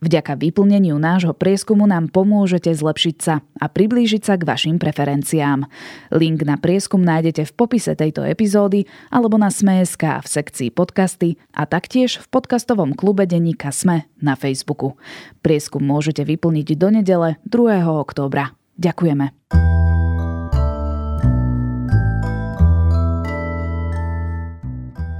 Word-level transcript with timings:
Vďaka 0.00 0.38
vyplneniu 0.38 0.96
nášho 0.96 1.34
prieskumu 1.36 1.84
nám 1.84 2.08
pomôžete 2.08 2.72
zlepšiť 2.72 3.16
sa 3.18 3.44
a 3.58 3.66
priblížiť 3.66 4.22
sa 4.22 4.34
k 4.38 4.46
vašim 4.46 4.76
preferenciám. 4.80 5.66
Link 6.14 6.42
na 6.46 6.56
prieskum 6.56 7.02
nájdete 7.02 7.48
v 7.48 7.52
popise 7.56 7.92
tejto 7.92 8.24
epizódy 8.24 8.86
alebo 9.12 9.36
na 9.36 9.52
Sme.sk 9.52 10.22
v 10.22 10.26
sekcii 10.26 10.68
podcasty 10.72 11.36
a 11.52 11.66
taktiež 11.66 12.22
v 12.22 12.26
podcastovom 12.30 12.94
klube 12.94 13.26
denníka 13.26 13.74
Sme 13.74 14.06
na 14.22 14.38
Facebooku. 14.38 14.94
Prieskum 15.42 15.82
môžete 15.82 16.22
vyplniť 16.24 16.68
do 16.78 16.88
nedele 16.94 17.28
2. 17.46 17.84
októbra. 17.84 18.54
Ďakujeme. 18.78 19.34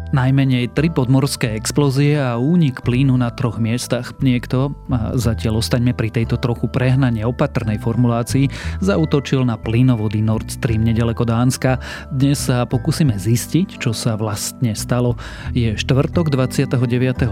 Najmenej 0.09 0.73
tri 0.73 0.89
podmorské 0.89 1.53
explózie 1.53 2.17
a 2.17 2.41
únik 2.41 2.81
plynu 2.81 3.13
na 3.21 3.29
troch 3.29 3.61
miestach. 3.61 4.17
Niekto, 4.25 4.73
a 4.89 5.13
zatiaľ 5.13 5.61
ostaňme 5.61 5.93
pri 5.93 6.09
tejto 6.09 6.41
trochu 6.41 6.65
prehnane 6.65 7.21
opatrnej 7.29 7.77
formulácii, 7.77 8.49
zautočil 8.81 9.45
na 9.45 9.61
plynovody 9.61 10.25
Nord 10.25 10.49
Stream 10.49 10.89
nedaleko 10.89 11.29
Dánska. 11.29 11.77
Dnes 12.09 12.41
sa 12.41 12.65
pokúsime 12.65 13.21
zistiť, 13.21 13.77
čo 13.77 13.93
sa 13.93 14.17
vlastne 14.17 14.73
stalo. 14.73 15.13
Je 15.53 15.77
štvrtok 15.77 16.33
29. 16.33 16.73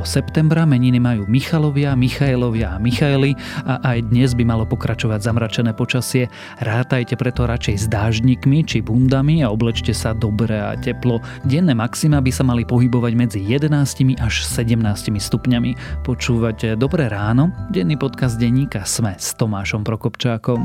septembra, 0.05 0.69
meniny 0.69 1.01
majú 1.01 1.25
Michalovia, 1.25 1.97
Michailovia 1.97 2.77
a 2.77 2.79
Michaeli 2.79 3.33
a 3.65 3.81
aj 3.97 4.13
dnes 4.13 4.37
by 4.37 4.45
malo 4.45 4.69
pokračovať 4.69 5.25
zamračené 5.25 5.73
počasie. 5.73 6.29
Rátajte 6.61 7.17
preto 7.17 7.49
radšej 7.49 7.77
s 7.81 7.87
dáždnikmi 7.89 8.69
či 8.69 8.85
bundami 8.85 9.41
a 9.41 9.49
oblečte 9.49 9.97
sa 9.97 10.13
dobre 10.13 10.61
a 10.61 10.77
teplo. 10.77 11.25
Denné 11.49 11.73
maxima 11.73 12.21
by 12.21 12.29
sa 12.29 12.45
mali 12.45 12.66
pohybovať 12.67 13.13
medzi 13.15 13.41
11 13.41 14.19
až 14.19 14.35
17 14.43 14.83
stupňami. 15.17 16.03
Počúvate 16.03 16.75
Dobré 16.75 17.07
ráno, 17.07 17.55
denný 17.71 17.95
podcast 17.95 18.37
denníka 18.37 18.83
Sme 18.83 19.15
s 19.15 19.33
Tomášom 19.39 19.87
Prokopčákom. 19.87 20.61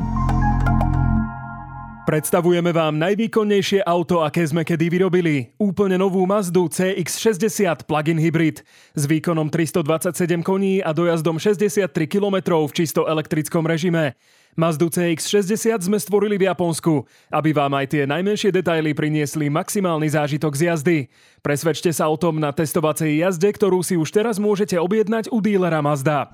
Predstavujeme 2.02 2.74
vám 2.74 2.98
najvýkonnejšie 2.98 3.86
auto, 3.86 4.26
aké 4.26 4.42
sme 4.42 4.66
kedy 4.66 4.90
vyrobili. 4.90 5.54
Úplne 5.54 6.02
novú 6.02 6.26
Mazdu 6.26 6.66
CX-60 6.66 7.86
plug-in 7.86 8.18
hybrid 8.18 8.66
s 8.98 9.02
výkonom 9.06 9.46
327 9.46 10.42
koní 10.42 10.82
a 10.82 10.90
dojazdom 10.90 11.38
63 11.38 11.86
km 12.10 12.58
v 12.66 12.72
čisto 12.74 13.06
elektrickom 13.06 13.62
režime. 13.62 14.18
Mazdu 14.52 14.92
CX-60 14.92 15.88
sme 15.88 15.96
stvorili 15.96 16.36
v 16.36 16.44
Japonsku, 16.44 17.08
aby 17.32 17.56
vám 17.56 17.72
aj 17.72 17.96
tie 17.96 18.02
najmenšie 18.04 18.52
detaily 18.52 18.92
priniesli 18.92 19.48
maximálny 19.48 20.12
zážitok 20.12 20.52
z 20.52 20.62
jazdy. 20.68 20.98
Presvedčte 21.40 21.88
sa 21.88 22.12
o 22.12 22.20
tom 22.20 22.36
na 22.36 22.52
testovacej 22.52 23.24
jazde, 23.24 23.48
ktorú 23.48 23.80
si 23.80 23.96
už 23.96 24.12
teraz 24.12 24.36
môžete 24.36 24.76
objednať 24.76 25.32
u 25.32 25.40
dílera 25.40 25.80
Mazda. 25.80 26.28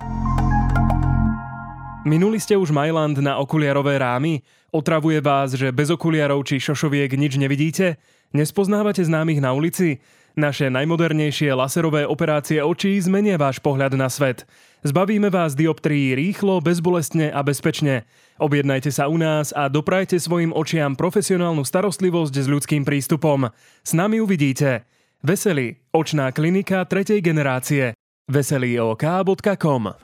Minuli 2.02 2.42
ste 2.42 2.58
už 2.58 2.74
Myland 2.74 3.22
na 3.22 3.38
okuliarové 3.38 4.02
rámy? 4.02 4.42
Otravuje 4.74 5.22
vás, 5.22 5.54
že 5.54 5.70
bez 5.70 5.86
okuliarov 5.86 6.42
či 6.42 6.58
šošoviek 6.58 7.14
nič 7.14 7.38
nevidíte? 7.38 8.02
Nespoznávate 8.34 9.06
známych 9.06 9.38
na 9.38 9.54
ulici? 9.54 10.02
Naše 10.34 10.74
najmodernejšie 10.74 11.54
laserové 11.54 12.02
operácie 12.02 12.62
očí 12.62 12.98
zmenia 12.98 13.38
váš 13.38 13.62
pohľad 13.62 13.94
na 13.94 14.10
svet. 14.10 14.42
Zbavíme 14.86 15.26
vás 15.26 15.58
dioptrií 15.58 16.14
rýchlo, 16.14 16.62
bezbolestne 16.62 17.34
a 17.34 17.42
bezpečne. 17.42 18.06
Objednajte 18.38 18.94
sa 18.94 19.10
u 19.10 19.18
nás 19.18 19.50
a 19.50 19.66
doprajte 19.66 20.22
svojim 20.22 20.54
očiam 20.54 20.94
profesionálnu 20.94 21.66
starostlivosť 21.66 22.34
s 22.38 22.46
ľudským 22.46 22.86
prístupom. 22.86 23.50
S 23.82 23.90
nami 23.98 24.22
uvidíte. 24.22 24.86
Veselý. 25.18 25.82
Očná 25.90 26.30
klinika 26.30 26.86
tretej 26.86 27.18
generácie. 27.18 27.98
veselýok.com 28.30 29.98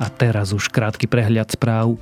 A 0.00 0.06
teraz 0.20 0.52
už 0.52 0.68
krátky 0.68 1.08
prehľad 1.08 1.48
správ. 1.56 1.96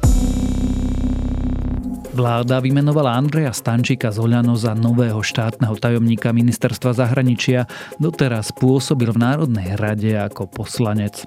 Vláda 2.18 2.58
vymenovala 2.58 3.14
Andreja 3.14 3.54
Stančíka 3.54 4.10
z 4.10 4.18
za 4.58 4.74
nového 4.74 5.22
štátneho 5.22 5.78
tajomníka 5.78 6.34
ministerstva 6.34 6.90
zahraničia. 6.90 7.70
Doteraz 8.02 8.50
pôsobil 8.50 9.14
v 9.14 9.22
Národnej 9.22 9.78
rade 9.78 10.18
ako 10.18 10.50
poslanec. 10.50 11.22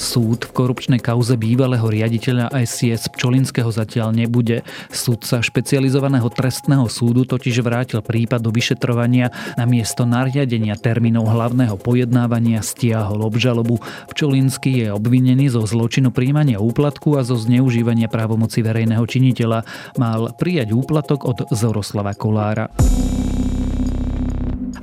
Súd 0.00 0.48
v 0.48 0.56
korupčnej 0.56 0.96
kauze 0.96 1.36
bývalého 1.36 1.84
riaditeľa 1.84 2.48
SCS 2.56 3.12
Pčolinského 3.12 3.68
zatiaľ 3.68 4.16
nebude. 4.16 4.64
Súdca 4.88 5.44
špecializovaného 5.44 6.24
trestného 6.32 6.88
súdu 6.88 7.28
totiž 7.28 7.60
vrátil 7.60 8.00
prípad 8.00 8.40
do 8.40 8.48
vyšetrovania 8.48 9.28
na 9.60 9.68
miesto 9.68 10.08
nariadenia 10.08 10.80
termínov 10.80 11.28
hlavného 11.28 11.76
pojednávania 11.76 12.64
stiahol 12.64 13.28
obžalobu. 13.28 13.76
Pčolinský 14.08 14.88
je 14.88 14.88
obvinený 14.88 15.52
zo 15.52 15.68
zločinu 15.68 16.08
príjmania 16.08 16.64
úplatku 16.64 17.20
a 17.20 17.22
zo 17.22 17.36
zneužívania 17.36 18.08
právomoci 18.08 18.64
verejného 18.64 19.04
činiteľa. 19.04 19.68
Mal 20.00 20.32
prijať 20.32 20.72
úplatok 20.72 21.28
od 21.28 21.38
Zoroslava 21.52 22.16
Kolára. 22.16 22.72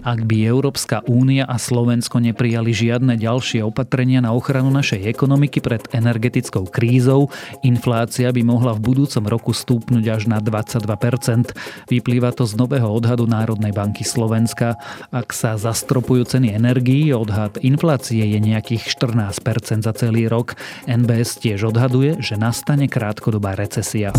Ak 0.07 0.23
by 0.23 0.47
Európska 0.47 1.03
únia 1.03 1.43
a 1.43 1.59
Slovensko 1.59 2.23
neprijali 2.23 2.71
žiadne 2.71 3.19
ďalšie 3.19 3.59
opatrenia 3.59 4.23
na 4.23 4.31
ochranu 4.31 4.71
našej 4.71 5.03
ekonomiky 5.03 5.59
pred 5.59 5.83
energetickou 5.91 6.63
krízou, 6.71 7.27
inflácia 7.59 8.31
by 8.31 8.39
mohla 8.39 8.71
v 8.71 8.87
budúcom 8.87 9.27
roku 9.27 9.51
stúpnuť 9.51 10.03
až 10.07 10.31
na 10.31 10.39
22%. 10.39 11.51
Vyplýva 11.91 12.31
to 12.31 12.47
z 12.47 12.55
nového 12.55 12.87
odhadu 12.87 13.27
Národnej 13.27 13.75
banky 13.75 14.07
Slovenska. 14.07 14.79
Ak 15.11 15.35
sa 15.35 15.59
zastropujú 15.59 16.23
ceny 16.23 16.55
energií, 16.55 17.11
odhad 17.11 17.59
inflácie 17.59 18.23
je 18.23 18.39
nejakých 18.39 18.87
14% 18.87 19.83
za 19.83 19.91
celý 19.91 20.31
rok. 20.31 20.55
NBS 20.87 21.43
tiež 21.43 21.67
odhaduje, 21.67 22.23
že 22.23 22.39
nastane 22.39 22.87
krátkodobá 22.87 23.59
recesia. 23.59 24.15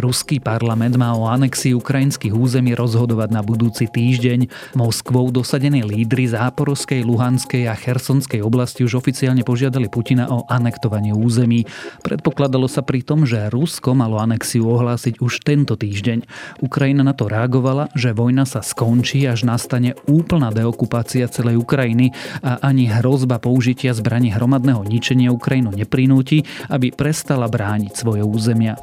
Ruský 0.00 0.40
parlament 0.40 0.96
má 0.96 1.12
o 1.12 1.28
anexii 1.28 1.76
ukrajinských 1.76 2.32
území 2.32 2.72
rozhodovať 2.72 3.28
na 3.36 3.44
budúci 3.44 3.84
týždeň. 3.84 4.72
Moskvou 4.72 5.28
dosadení 5.28 5.84
lídry 5.84 6.24
Záporovskej, 6.32 7.04
Luhanskej 7.04 7.68
a 7.68 7.76
Chersonskej 7.76 8.40
oblasti 8.40 8.80
už 8.80 8.96
oficiálne 8.96 9.44
požiadali 9.44 9.92
Putina 9.92 10.32
o 10.32 10.48
anektovanie 10.48 11.12
území. 11.12 11.68
Predpokladalo 12.00 12.64
sa 12.64 12.80
pri 12.80 13.04
tom, 13.04 13.28
že 13.28 13.52
Rusko 13.52 13.92
malo 13.92 14.16
anexiu 14.16 14.64
ohlásiť 14.72 15.20
už 15.20 15.44
tento 15.44 15.76
týždeň. 15.76 16.24
Ukrajina 16.64 17.04
na 17.04 17.12
to 17.12 17.28
reagovala, 17.28 17.92
že 17.92 18.16
vojna 18.16 18.48
sa 18.48 18.64
skončí, 18.64 19.28
až 19.28 19.44
nastane 19.44 19.92
úplná 20.08 20.48
deokupácia 20.48 21.28
celej 21.28 21.60
Ukrajiny 21.60 22.16
a 22.40 22.56
ani 22.64 22.88
hrozba 22.88 23.36
použitia 23.36 23.92
zbraní 23.92 24.32
hromadného 24.32 24.80
ničenia 24.80 25.28
Ukrajinu 25.28 25.76
neprinúti, 25.76 26.48
aby 26.72 26.88
prestala 26.88 27.52
brániť 27.52 27.92
svoje 27.92 28.24
územia. 28.24 28.80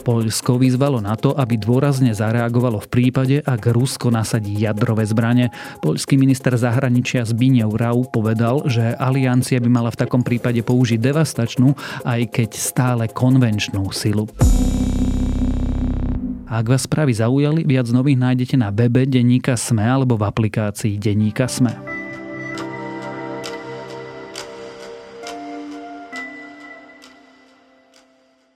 Poľsko 0.00 0.56
vyzvalo 0.56 1.04
na 1.04 1.12
to, 1.14 1.36
aby 1.36 1.60
dôrazne 1.60 2.16
zareagovalo 2.16 2.80
v 2.80 2.88
prípade, 2.88 3.36
ak 3.44 3.68
Rusko 3.68 4.08
nasadí 4.08 4.56
jadrové 4.56 5.04
zbranie. 5.04 5.52
Poľský 5.84 6.16
minister 6.16 6.56
zahraničia 6.56 7.28
Zbigniew 7.28 7.68
Rau 7.76 8.08
povedal, 8.08 8.64
že 8.64 8.96
aliancia 8.96 9.60
by 9.60 9.68
mala 9.68 9.90
v 9.92 10.00
takom 10.00 10.24
prípade 10.24 10.64
použiť 10.64 10.96
devastačnú, 10.96 11.76
aj 12.08 12.20
keď 12.32 12.50
stále 12.56 13.04
konvenčnú 13.12 13.84
silu. 13.92 14.24
Ak 16.50 16.66
vás 16.66 16.82
správy 16.82 17.14
zaujali, 17.14 17.62
viac 17.62 17.86
nových 17.94 18.18
nájdete 18.18 18.58
na 18.58 18.74
webe 18.74 19.06
Denníka 19.06 19.54
Sme 19.54 19.86
alebo 19.86 20.18
v 20.18 20.26
aplikácii 20.26 20.98
Denníka 20.98 21.46
Sme. 21.46 21.99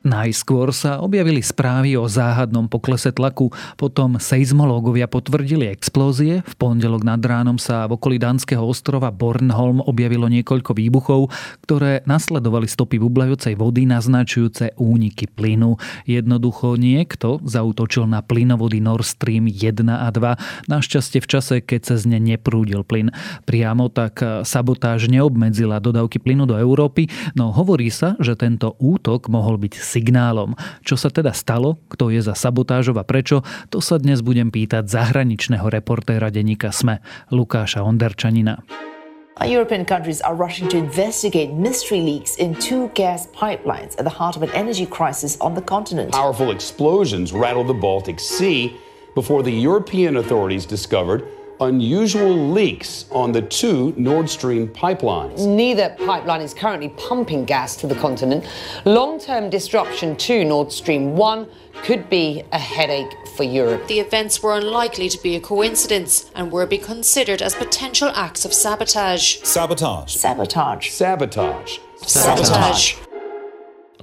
Najskôr 0.05 0.69
sa 0.77 1.01
objavili 1.01 1.41
správy 1.41 1.97
o 1.97 2.05
záhadnom 2.05 2.69
poklese 2.69 3.09
tlaku, 3.09 3.49
potom 3.81 4.21
seizmológovia 4.21 5.09
potvrdili 5.09 5.73
explózie, 5.73 6.45
v 6.45 6.55
pondelok 6.61 7.09
nad 7.09 7.25
ránom 7.25 7.56
sa 7.56 7.89
v 7.89 7.97
okolí 7.97 8.21
dánskeho 8.21 8.61
ostrova 8.61 9.09
Bornholm 9.09 9.81
objavilo 9.81 10.29
niekoľko 10.29 10.77
výbuchov, 10.77 11.33
ktoré 11.65 12.05
nasledovali 12.05 12.69
stopy 12.69 13.01
bublajúcej 13.01 13.56
vody 13.56 13.89
naznačujúce 13.89 14.77
úniky 14.77 15.25
plynu. 15.25 15.81
Jednoducho 16.05 16.77
niekto 16.77 17.41
zautočil 17.41 18.05
na 18.05 18.21
plynovody 18.21 18.85
Nord 18.85 19.09
Stream 19.09 19.49
1 19.49 19.89
a 19.89 20.12
2, 20.12 20.69
našťastie 20.69 21.25
v 21.25 21.31
čase, 21.33 21.55
keď 21.65 21.81
sa 21.81 21.97
z 21.97 22.12
ne 22.12 22.21
neprúdil 22.21 22.85
plyn. 22.85 23.09
Priamo 23.49 23.89
tak 23.89 24.21
sabotáž 24.45 25.09
neobmedzila 25.09 25.81
dodávky 25.81 26.21
plynu 26.21 26.45
do 26.45 26.61
Európy, 26.61 27.09
no 27.33 27.56
hovorí 27.56 27.89
sa, 27.89 28.21
že 28.21 28.37
tento 28.37 28.77
útok 28.77 29.33
mohol 29.33 29.56
byť 29.56 29.94
signálom. 29.94 30.58
Čo 30.82 30.99
sa 30.99 31.14
teda 31.14 31.31
stalo, 31.31 31.79
kto 31.87 32.11
je 32.11 32.19
za 32.19 32.35
sabotážov 32.35 32.99
a 32.99 33.06
prečo, 33.06 33.46
to 33.70 33.79
sa 33.79 34.02
dnes 34.02 34.26
budem 34.26 34.50
pýtať 34.50 34.91
zahraničného 34.91 35.70
reportéra 35.70 36.35
denníka 36.35 36.75
SME, 36.75 36.99
Lukáša 37.31 37.87
Onderčanina. 37.87 38.58
European 39.43 39.85
countries 39.85 40.23
are 40.23 40.35
rushing 40.35 40.70
to 40.70 40.79
investigate 40.79 41.50
mystery 41.50 41.99
leaks 41.99 42.38
in 42.38 42.55
two 42.55 42.87
gas 42.94 43.26
pipelines 43.35 43.99
at 43.99 44.06
the 44.06 44.14
heart 44.14 44.37
of 44.37 44.43
an 44.46 44.50
energy 44.55 44.87
crisis 44.87 45.37
on 45.43 45.58
the 45.58 45.62
continent. 45.62 46.14
Powerful 46.14 46.55
explosions 46.55 47.35
rattled 47.35 47.67
the 47.67 47.75
Baltic 47.75 48.23
Sea 48.23 48.79
before 49.19 49.43
the 49.43 49.50
European 49.50 50.17
authorities 50.23 50.67
discovered 50.67 51.26
unusual 51.61 52.51
leaks 52.51 53.06
on 53.11 53.33
the 53.33 53.43
two 53.43 53.95
Nord 53.97 54.29
Stream 54.29 54.69
pipelines. 54.69 55.47
Neither 55.47 55.97
pipeline 56.06 56.41
is 56.41 56.55
currently 56.55 56.89
pumping 56.91 57.45
gas 57.45 57.77
to 57.77 57.87
the 57.87 57.95
continent. 57.95 58.45
Long 58.85 59.19
term 59.19 59.51
disruption 59.51 60.17
to 60.17 60.45
Nord 60.45 60.73
Stream 60.73 61.17
1 61.17 61.47
could 61.83 62.09
be 62.09 62.43
a 62.53 62.59
headache 62.59 63.12
for 63.37 63.45
Europe. 63.45 63.87
The 63.89 64.01
events 64.01 64.43
were 64.43 64.56
unlikely 64.56 65.09
to 65.09 65.23
be 65.23 65.37
a 65.37 65.41
coincidence 65.41 66.31
and 66.35 66.51
were 66.51 66.67
be 66.67 66.79
considered 66.79 67.43
as 67.43 67.55
potential 67.55 68.11
acts 68.15 68.45
of 68.45 68.53
sabotage. 68.53 69.39
Sabotage. 69.43 70.15
Sabotage. 70.15 70.91
Sabotage. 70.91 71.79
Sabotage. 71.99 72.95
sabotage. 72.97 73.04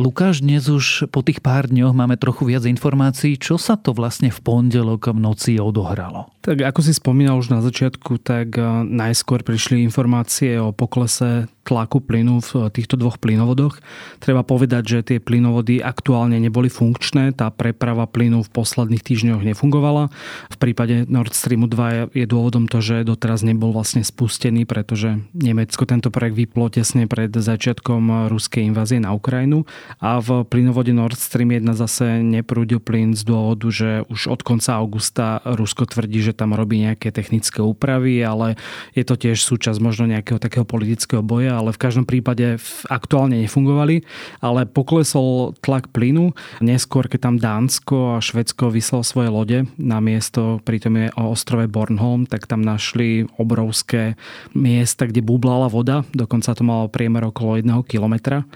Lukáš, 0.01 0.41
dnes 0.41 0.65
už 0.65 1.13
po 1.13 1.21
tých 1.21 1.45
pár 1.45 1.69
dňoch 1.69 1.93
máme 1.93 2.17
trochu 2.17 2.49
viac 2.49 2.65
informácií, 2.65 3.37
čo 3.37 3.61
sa 3.61 3.77
to 3.77 3.93
vlastne 3.93 4.33
v 4.33 4.39
pondelok 4.41 5.13
v 5.13 5.21
noci 5.21 5.61
odohralo. 5.61 6.25
Tak 6.41 6.57
ako 6.57 6.81
si 6.81 6.97
spomínal 6.97 7.37
už 7.37 7.53
na 7.53 7.61
začiatku, 7.61 8.17
tak 8.17 8.57
eh, 8.57 8.65
najskôr 8.81 9.45
prišli 9.45 9.85
informácie 9.85 10.57
o 10.57 10.73
poklese 10.73 11.45
tlaku 11.61 12.01
plynu 12.01 12.41
v 12.41 12.67
týchto 12.73 12.97
dvoch 12.97 13.21
plynovodoch. 13.21 13.77
Treba 14.17 14.41
povedať, 14.41 14.83
že 14.85 14.99
tie 15.05 15.17
plynovody 15.21 15.79
aktuálne 15.79 16.37
neboli 16.41 16.67
funkčné, 16.67 17.37
tá 17.37 17.53
preprava 17.53 18.09
plynu 18.09 18.41
v 18.41 18.49
posledných 18.49 19.05
týždňoch 19.05 19.45
nefungovala. 19.45 20.09
V 20.49 20.57
prípade 20.57 21.05
Nord 21.05 21.37
Streamu 21.37 21.69
2 21.69 22.17
je 22.17 22.25
dôvodom 22.25 22.65
to, 22.65 22.81
že 22.81 23.05
doteraz 23.05 23.45
nebol 23.45 23.69
vlastne 23.69 24.01
spustený, 24.01 24.65
pretože 24.65 25.21
Nemecko 25.37 25.85
tento 25.85 26.09
projekt 26.09 26.37
vyplo 26.37 26.73
tesne 26.73 27.05
pred 27.05 27.29
začiatkom 27.29 28.29
ruskej 28.33 28.65
invázie 28.65 28.97
na 28.97 29.13
Ukrajinu 29.13 29.69
a 30.01 30.17
v 30.17 30.43
plynovode 30.49 30.91
Nord 30.91 31.17
Stream 31.17 31.53
1 31.53 31.65
zase 31.77 32.25
neprúdil 32.25 32.81
plyn 32.81 33.13
z 33.13 33.21
dôvodu, 33.21 33.69
že 33.69 33.89
už 34.09 34.33
od 34.33 34.41
konca 34.41 34.81
augusta 34.81 35.39
Rusko 35.45 35.85
tvrdí, 35.85 36.25
že 36.25 36.33
tam 36.33 36.57
robí 36.57 36.81
nejaké 36.81 37.13
technické 37.13 37.61
úpravy, 37.61 38.17
ale 38.25 38.57
je 38.97 39.05
to 39.05 39.13
tiež 39.13 39.37
súčasť 39.37 39.77
možno 39.77 40.09
nejakého 40.09 40.41
takého 40.41 40.65
politického 40.65 41.21
boja 41.21 41.50
ale 41.51 41.75
v 41.75 41.81
každom 41.81 42.07
prípade 42.07 42.55
aktuálne 42.87 43.37
nefungovali, 43.43 44.07
ale 44.39 44.63
poklesol 44.65 45.53
tlak 45.59 45.91
plynu. 45.91 46.31
Neskôr, 46.63 47.11
keď 47.11 47.19
tam 47.27 47.35
Dánsko 47.37 48.17
a 48.17 48.23
Švedsko 48.23 48.71
vyslal 48.71 49.03
svoje 49.03 49.29
lode 49.29 49.59
na 49.75 49.99
miesto, 49.99 50.63
pritom 50.63 50.95
je 50.95 51.07
o 51.19 51.35
ostrove 51.35 51.67
Bornholm, 51.67 52.25
tak 52.25 52.47
tam 52.47 52.63
našli 52.63 53.27
obrovské 53.35 54.15
miesta, 54.55 55.05
kde 55.05 55.19
bublala 55.19 55.67
voda, 55.67 56.07
dokonca 56.15 56.55
to 56.55 56.63
malo 56.63 56.87
priemer 56.87 57.27
okolo 57.27 57.59
1 57.59 57.67
kilometra. 57.85 58.47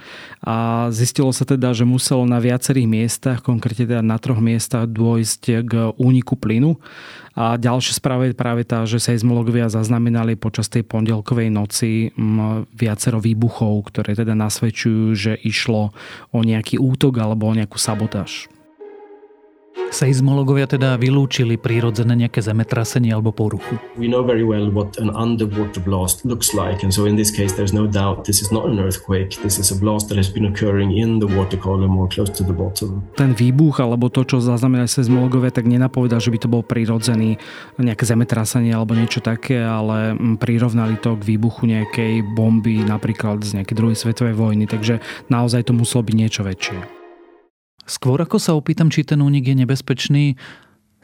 A 0.42 0.88
zistilo 0.96 1.30
sa 1.36 1.44
teda, 1.44 1.76
že 1.76 1.84
muselo 1.84 2.24
na 2.24 2.40
viacerých 2.40 2.88
miestach, 2.88 3.40
konkrétne 3.44 3.86
teda 3.86 4.04
na 4.06 4.18
troch 4.18 4.40
miestach, 4.40 4.88
dôjsť 4.88 5.42
k 5.68 5.72
úniku 6.00 6.40
plynu. 6.40 6.80
A 7.36 7.60
ďalšia 7.60 8.00
správa 8.00 8.32
je 8.32 8.36
práve 8.36 8.64
tá, 8.64 8.88
že 8.88 9.04
seizmologovia 9.04 9.68
zaznamenali 9.68 10.40
počas 10.40 10.72
tej 10.72 10.88
pondelkovej 10.88 11.52
noci 11.52 12.16
viacero 12.72 13.20
výbuchov, 13.20 13.92
ktoré 13.92 14.16
teda 14.16 14.40
nasvedčujú, 14.40 15.12
že 15.12 15.34
išlo 15.44 15.92
o 16.32 16.40
nejaký 16.40 16.80
útok 16.80 17.20
alebo 17.20 17.52
o 17.52 17.54
nejakú 17.54 17.76
sabotáž. 17.76 18.48
Seizmologovia 19.96 20.68
teda 20.68 21.00
vylúčili 21.00 21.56
prírodzené 21.56 22.28
nejaké 22.28 22.44
zemetrasenie 22.44 23.16
alebo 23.16 23.32
poruchu. 23.32 23.80
We 23.96 24.12
know 24.12 24.28
very 24.28 24.44
well 24.44 24.68
what 24.68 25.00
an 25.00 25.08
underwater 25.16 25.80
blast 25.80 26.28
looks 26.28 26.52
like 26.52 26.84
and 26.84 26.92
so 26.92 27.08
in 27.08 27.16
this 27.16 27.32
case 27.32 27.56
there's 27.56 27.72
no 27.72 27.88
doubt 27.88 28.28
this 28.28 28.44
is 28.44 28.52
not 28.52 28.68
an 28.68 28.76
earthquake, 28.76 29.40
this 29.40 29.56
is 29.56 29.72
a 29.72 29.78
blast 29.80 30.12
that 30.12 30.20
has 30.20 30.28
been 30.28 30.52
occurring 30.52 30.96
in 31.00 31.24
the 31.24 31.30
water 31.32 31.56
column 31.56 31.96
or 31.96 32.12
close 32.12 32.28
to 32.28 32.44
the 32.44 32.52
bottom. 32.52 33.08
Ten 33.16 33.32
výbuch 33.32 33.80
alebo 33.80 34.12
to, 34.12 34.28
čo 34.28 34.44
zaznamenali 34.44 34.92
seizmologovia, 34.92 35.56
tak 35.56 35.64
nenapovedal, 35.64 36.20
že 36.20 36.32
by 36.32 36.40
to 36.44 36.52
bol 36.52 36.64
prírodzený 36.64 37.40
nejaké 37.80 38.04
zemetrasenie 38.04 38.76
alebo 38.76 39.00
niečo 39.00 39.24
také, 39.24 39.64
ale 39.64 40.12
mm, 40.12 40.44
prirovnali 40.44 41.00
to 41.00 41.16
k 41.16 41.24
výbuchu 41.24 41.72
nejakej 41.72 42.20
bomby 42.36 42.84
napríklad 42.84 43.48
z 43.48 43.64
nejakej 43.64 43.76
druhej 43.80 43.98
svetovej 44.00 44.36
vojny, 44.36 44.68
takže 44.68 45.00
naozaj 45.32 45.68
to 45.68 45.72
muselo 45.72 46.04
byť 46.04 46.16
niečo 46.16 46.44
väčšie. 46.44 47.05
Skôr 47.86 48.18
ako 48.22 48.42
sa 48.42 48.58
opýtam, 48.58 48.90
či 48.90 49.06
ten 49.06 49.22
únik 49.22 49.46
je 49.50 49.56
nebezpečný, 49.62 50.36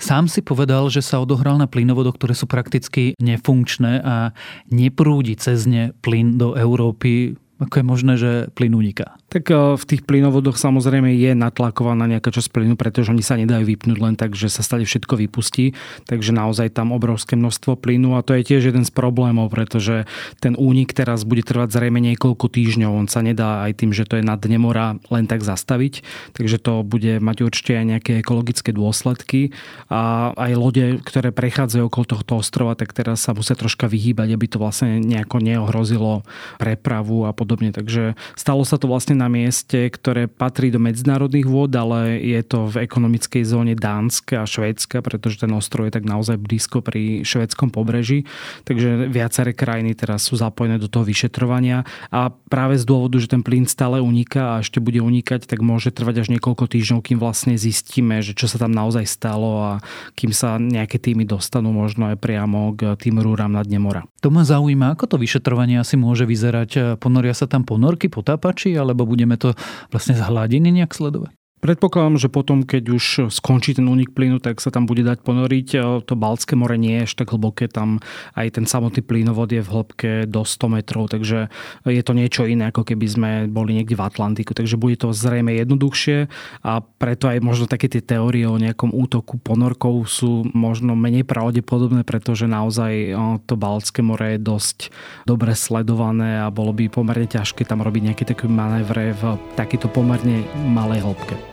Sám 0.02 0.26
si 0.26 0.42
povedal, 0.42 0.90
že 0.90 1.06
sa 1.06 1.22
odohral 1.22 1.62
na 1.62 1.70
plynovodoch, 1.70 2.18
ktoré 2.18 2.34
sú 2.34 2.50
prakticky 2.50 3.14
nefunkčné 3.22 4.02
a 4.02 4.34
neprúdi 4.74 5.38
cez 5.38 5.70
ne 5.70 5.94
plyn 6.02 6.42
do 6.42 6.58
Európy. 6.58 7.38
Ako 7.62 7.78
je 7.78 7.86
možné, 7.86 8.14
že 8.18 8.32
plyn 8.58 8.74
uniká? 8.74 9.22
Tak 9.30 9.54
e, 9.54 9.78
v 9.78 9.84
tých 9.86 10.02
plynovodoch 10.10 10.58
samozrejme 10.58 11.14
je 11.14 11.38
natlakovaná 11.38 12.10
nejaká 12.10 12.34
časť 12.34 12.50
plynu, 12.50 12.74
pretože 12.74 13.14
oni 13.14 13.22
sa 13.22 13.38
nedajú 13.38 13.70
vypnúť 13.70 13.98
len 14.02 14.18
tak, 14.18 14.34
že 14.34 14.50
sa 14.50 14.66
stade 14.66 14.90
všetko 14.90 15.22
vypustí. 15.22 15.78
Takže 16.10 16.34
naozaj 16.34 16.74
tam 16.74 16.90
obrovské 16.90 17.38
množstvo 17.38 17.78
plynu 17.78 18.18
a 18.18 18.26
to 18.26 18.34
je 18.34 18.50
tiež 18.50 18.74
jeden 18.74 18.82
z 18.82 18.90
problémov, 18.90 19.54
pretože 19.54 20.10
ten 20.42 20.58
únik 20.58 20.98
teraz 20.98 21.22
bude 21.22 21.46
trvať 21.46 21.78
zrejme 21.78 22.02
niekoľko 22.02 22.50
týždňov. 22.50 22.98
On 22.98 23.06
sa 23.06 23.22
nedá 23.22 23.62
aj 23.70 23.86
tým, 23.86 23.94
že 23.94 24.10
to 24.10 24.18
je 24.18 24.26
na 24.26 24.42
dne 24.42 24.58
mora 24.58 24.98
len 25.14 25.30
tak 25.30 25.46
zastaviť. 25.46 26.02
Takže 26.34 26.58
to 26.58 26.82
bude 26.82 27.22
mať 27.22 27.46
určite 27.46 27.78
aj 27.78 27.86
nejaké 27.86 28.12
ekologické 28.26 28.74
dôsledky. 28.74 29.54
A 29.86 30.34
aj 30.34 30.52
lode, 30.58 30.98
ktoré 31.06 31.30
prechádzajú 31.30 31.94
okolo 31.94 32.06
tohto 32.10 32.42
ostrova, 32.42 32.74
tak 32.74 32.90
teraz 32.98 33.22
sa 33.22 33.38
musia 33.38 33.54
troška 33.54 33.86
vyhýbať, 33.86 34.34
aby 34.34 34.46
to 34.50 34.58
vlastne 34.58 34.98
nejako 34.98 35.38
neohrozilo 35.46 36.26
prepravu 36.58 37.30
a 37.30 37.32
podobne. 37.38 37.51
Takže 37.60 38.16
stalo 38.38 38.64
sa 38.64 38.80
to 38.80 38.88
vlastne 38.88 39.20
na 39.20 39.28
mieste, 39.28 39.92
ktoré 39.92 40.30
patrí 40.30 40.72
do 40.72 40.80
medzinárodných 40.80 41.48
vôd, 41.48 41.72
ale 41.76 42.20
je 42.22 42.42
to 42.46 42.72
v 42.72 42.86
ekonomickej 42.88 43.44
zóne 43.44 43.74
Dánska 43.76 44.44
a 44.44 44.50
Švédska, 44.50 45.04
pretože 45.04 45.44
ten 45.44 45.52
ostrov 45.52 45.88
je 45.90 45.96
tak 46.00 46.06
naozaj 46.08 46.40
blízko 46.40 46.80
pri 46.80 47.22
švédskom 47.28 47.70
pobreží. 47.74 48.24
Takže 48.64 49.10
viaceré 49.12 49.52
krajiny 49.52 49.96
teraz 49.98 50.28
sú 50.28 50.40
zapojené 50.40 50.80
do 50.80 50.88
toho 50.88 51.04
vyšetrovania 51.08 51.84
a 52.10 52.30
práve 52.30 52.78
z 52.80 52.86
dôvodu, 52.88 53.18
že 53.20 53.32
ten 53.32 53.44
plyn 53.44 53.68
stále 53.68 54.00
uniká 54.00 54.58
a 54.58 54.62
ešte 54.64 54.84
bude 54.84 55.00
unikať, 55.00 55.48
tak 55.48 55.60
môže 55.64 55.92
trvať 55.92 56.26
až 56.26 56.28
niekoľko 56.38 56.68
týždňov, 56.68 57.00
kým 57.04 57.18
vlastne 57.22 57.56
zistíme, 57.56 58.20
že 58.24 58.36
čo 58.36 58.48
sa 58.48 58.62
tam 58.62 58.72
naozaj 58.74 59.06
stalo 59.08 59.50
a 59.62 59.72
kým 60.16 60.32
sa 60.32 60.58
nejaké 60.60 60.98
týmy 61.02 61.28
dostanú 61.28 61.72
možno 61.72 62.12
aj 62.12 62.18
priamo 62.20 62.74
k 62.76 62.96
tým 63.00 63.20
rúram 63.22 63.52
na 63.54 63.64
dne 63.64 63.80
mora. 63.82 64.02
To 64.22 64.30
ma 64.30 64.46
zaujíma, 64.46 64.94
ako 64.94 65.16
to 65.16 65.18
vyšetrovanie 65.18 65.82
asi 65.82 65.98
môže 65.98 66.30
vyzerať. 66.30 67.02
Ponoria 67.02 67.34
sa 67.34 67.41
tam 67.50 67.66
ponorky, 67.66 68.10
potápači, 68.10 68.74
alebo 68.78 69.06
budeme 69.06 69.38
to 69.38 69.58
vlastne 69.90 70.14
z 70.18 70.22
hladiny 70.22 70.70
nejak 70.70 70.94
sledovať? 70.94 71.41
Predpokladám, 71.62 72.18
že 72.18 72.26
potom, 72.26 72.66
keď 72.66 72.84
už 72.90 73.06
skončí 73.30 73.78
ten 73.78 73.86
únik 73.86 74.18
plynu, 74.18 74.42
tak 74.42 74.58
sa 74.58 74.74
tam 74.74 74.90
bude 74.90 75.06
dať 75.06 75.22
ponoriť. 75.22 76.02
To 76.10 76.14
Baltské 76.18 76.58
more 76.58 76.74
nie 76.74 76.98
je 76.98 77.06
až 77.06 77.14
tak 77.22 77.38
hlboké, 77.38 77.70
tam 77.70 78.02
aj 78.34 78.58
ten 78.58 78.66
samotný 78.66 79.06
plynovod 79.06 79.54
je 79.54 79.62
v 79.62 79.70
hĺbke 79.70 80.12
do 80.26 80.42
100 80.42 80.58
metrov, 80.74 81.14
takže 81.14 81.54
je 81.86 82.02
to 82.02 82.18
niečo 82.18 82.50
iné, 82.50 82.74
ako 82.74 82.82
keby 82.82 83.06
sme 83.06 83.30
boli 83.46 83.78
niekde 83.78 83.94
v 83.94 84.02
Atlantiku. 84.02 84.58
Takže 84.58 84.74
bude 84.74 84.98
to 84.98 85.14
zrejme 85.14 85.54
jednoduchšie 85.54 86.34
a 86.66 86.82
preto 86.82 87.30
aj 87.30 87.46
možno 87.46 87.70
také 87.70 87.86
tie 87.86 88.02
teórie 88.02 88.50
o 88.50 88.58
nejakom 88.58 88.90
útoku 88.90 89.38
ponorkov 89.38 90.10
sú 90.10 90.42
možno 90.58 90.98
menej 90.98 91.30
pravdepodobné, 91.30 92.02
pretože 92.02 92.50
naozaj 92.50 93.14
to 93.46 93.54
Baltské 93.54 94.02
more 94.02 94.34
je 94.34 94.42
dosť 94.42 94.90
dobre 95.30 95.54
sledované 95.54 96.42
a 96.42 96.50
bolo 96.50 96.74
by 96.74 96.90
pomerne 96.90 97.30
ťažké 97.30 97.70
tam 97.70 97.86
robiť 97.86 98.02
nejaké 98.10 98.26
také 98.26 98.50
manévre 98.50 99.14
v 99.14 99.38
takýto 99.54 99.86
pomerne 99.94 100.42
malej 100.66 101.06
hĺbke. 101.06 101.51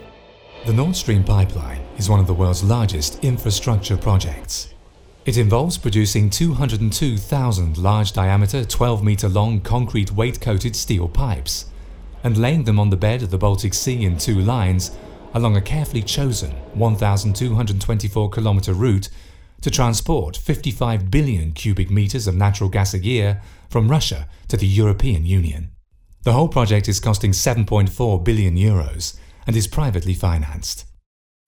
The 0.66 0.72
Nord 0.74 0.96
Stream 0.96 1.24
pipeline 1.24 1.80
is 1.96 2.10
one 2.10 2.20
of 2.20 2.26
the 2.26 2.34
world's 2.34 2.64
largest 2.64 3.24
infrastructure 3.24 3.96
projects. 3.96 4.74
It 5.24 5.38
involves 5.38 5.78
producing 5.78 6.28
202,000 6.28 7.78
large 7.78 8.12
diameter, 8.12 8.64
12 8.64 9.02
metre 9.02 9.28
long 9.28 9.60
concrete 9.60 10.12
weight 10.12 10.40
coated 10.40 10.76
steel 10.76 11.08
pipes, 11.08 11.66
and 12.22 12.36
laying 12.36 12.64
them 12.64 12.78
on 12.78 12.90
the 12.90 12.96
bed 12.96 13.22
of 13.22 13.30
the 13.30 13.38
Baltic 13.38 13.72
Sea 13.72 14.04
in 14.04 14.18
two 14.18 14.40
lines 14.40 14.90
along 15.32 15.56
a 15.56 15.60
carefully 15.60 16.02
chosen 16.02 16.50
1,224 16.74 18.30
kilometre 18.30 18.74
route 18.74 19.08
to 19.62 19.70
transport 19.70 20.36
55 20.36 21.10
billion 21.10 21.52
cubic 21.52 21.88
meters 21.90 22.26
of 22.26 22.34
natural 22.34 22.68
gas 22.68 22.92
a 22.92 22.98
year 22.98 23.40
from 23.70 23.88
Russia 23.88 24.28
to 24.48 24.56
the 24.56 24.66
European 24.66 25.24
Union. 25.24 25.70
The 26.24 26.32
whole 26.32 26.48
project 26.48 26.88
is 26.88 27.00
costing 27.00 27.30
7.4 27.30 28.22
billion 28.24 28.56
euros 28.56 29.16
and 29.48 29.56
is 29.56 29.64
privately 29.64 30.12
financed. 30.12 30.84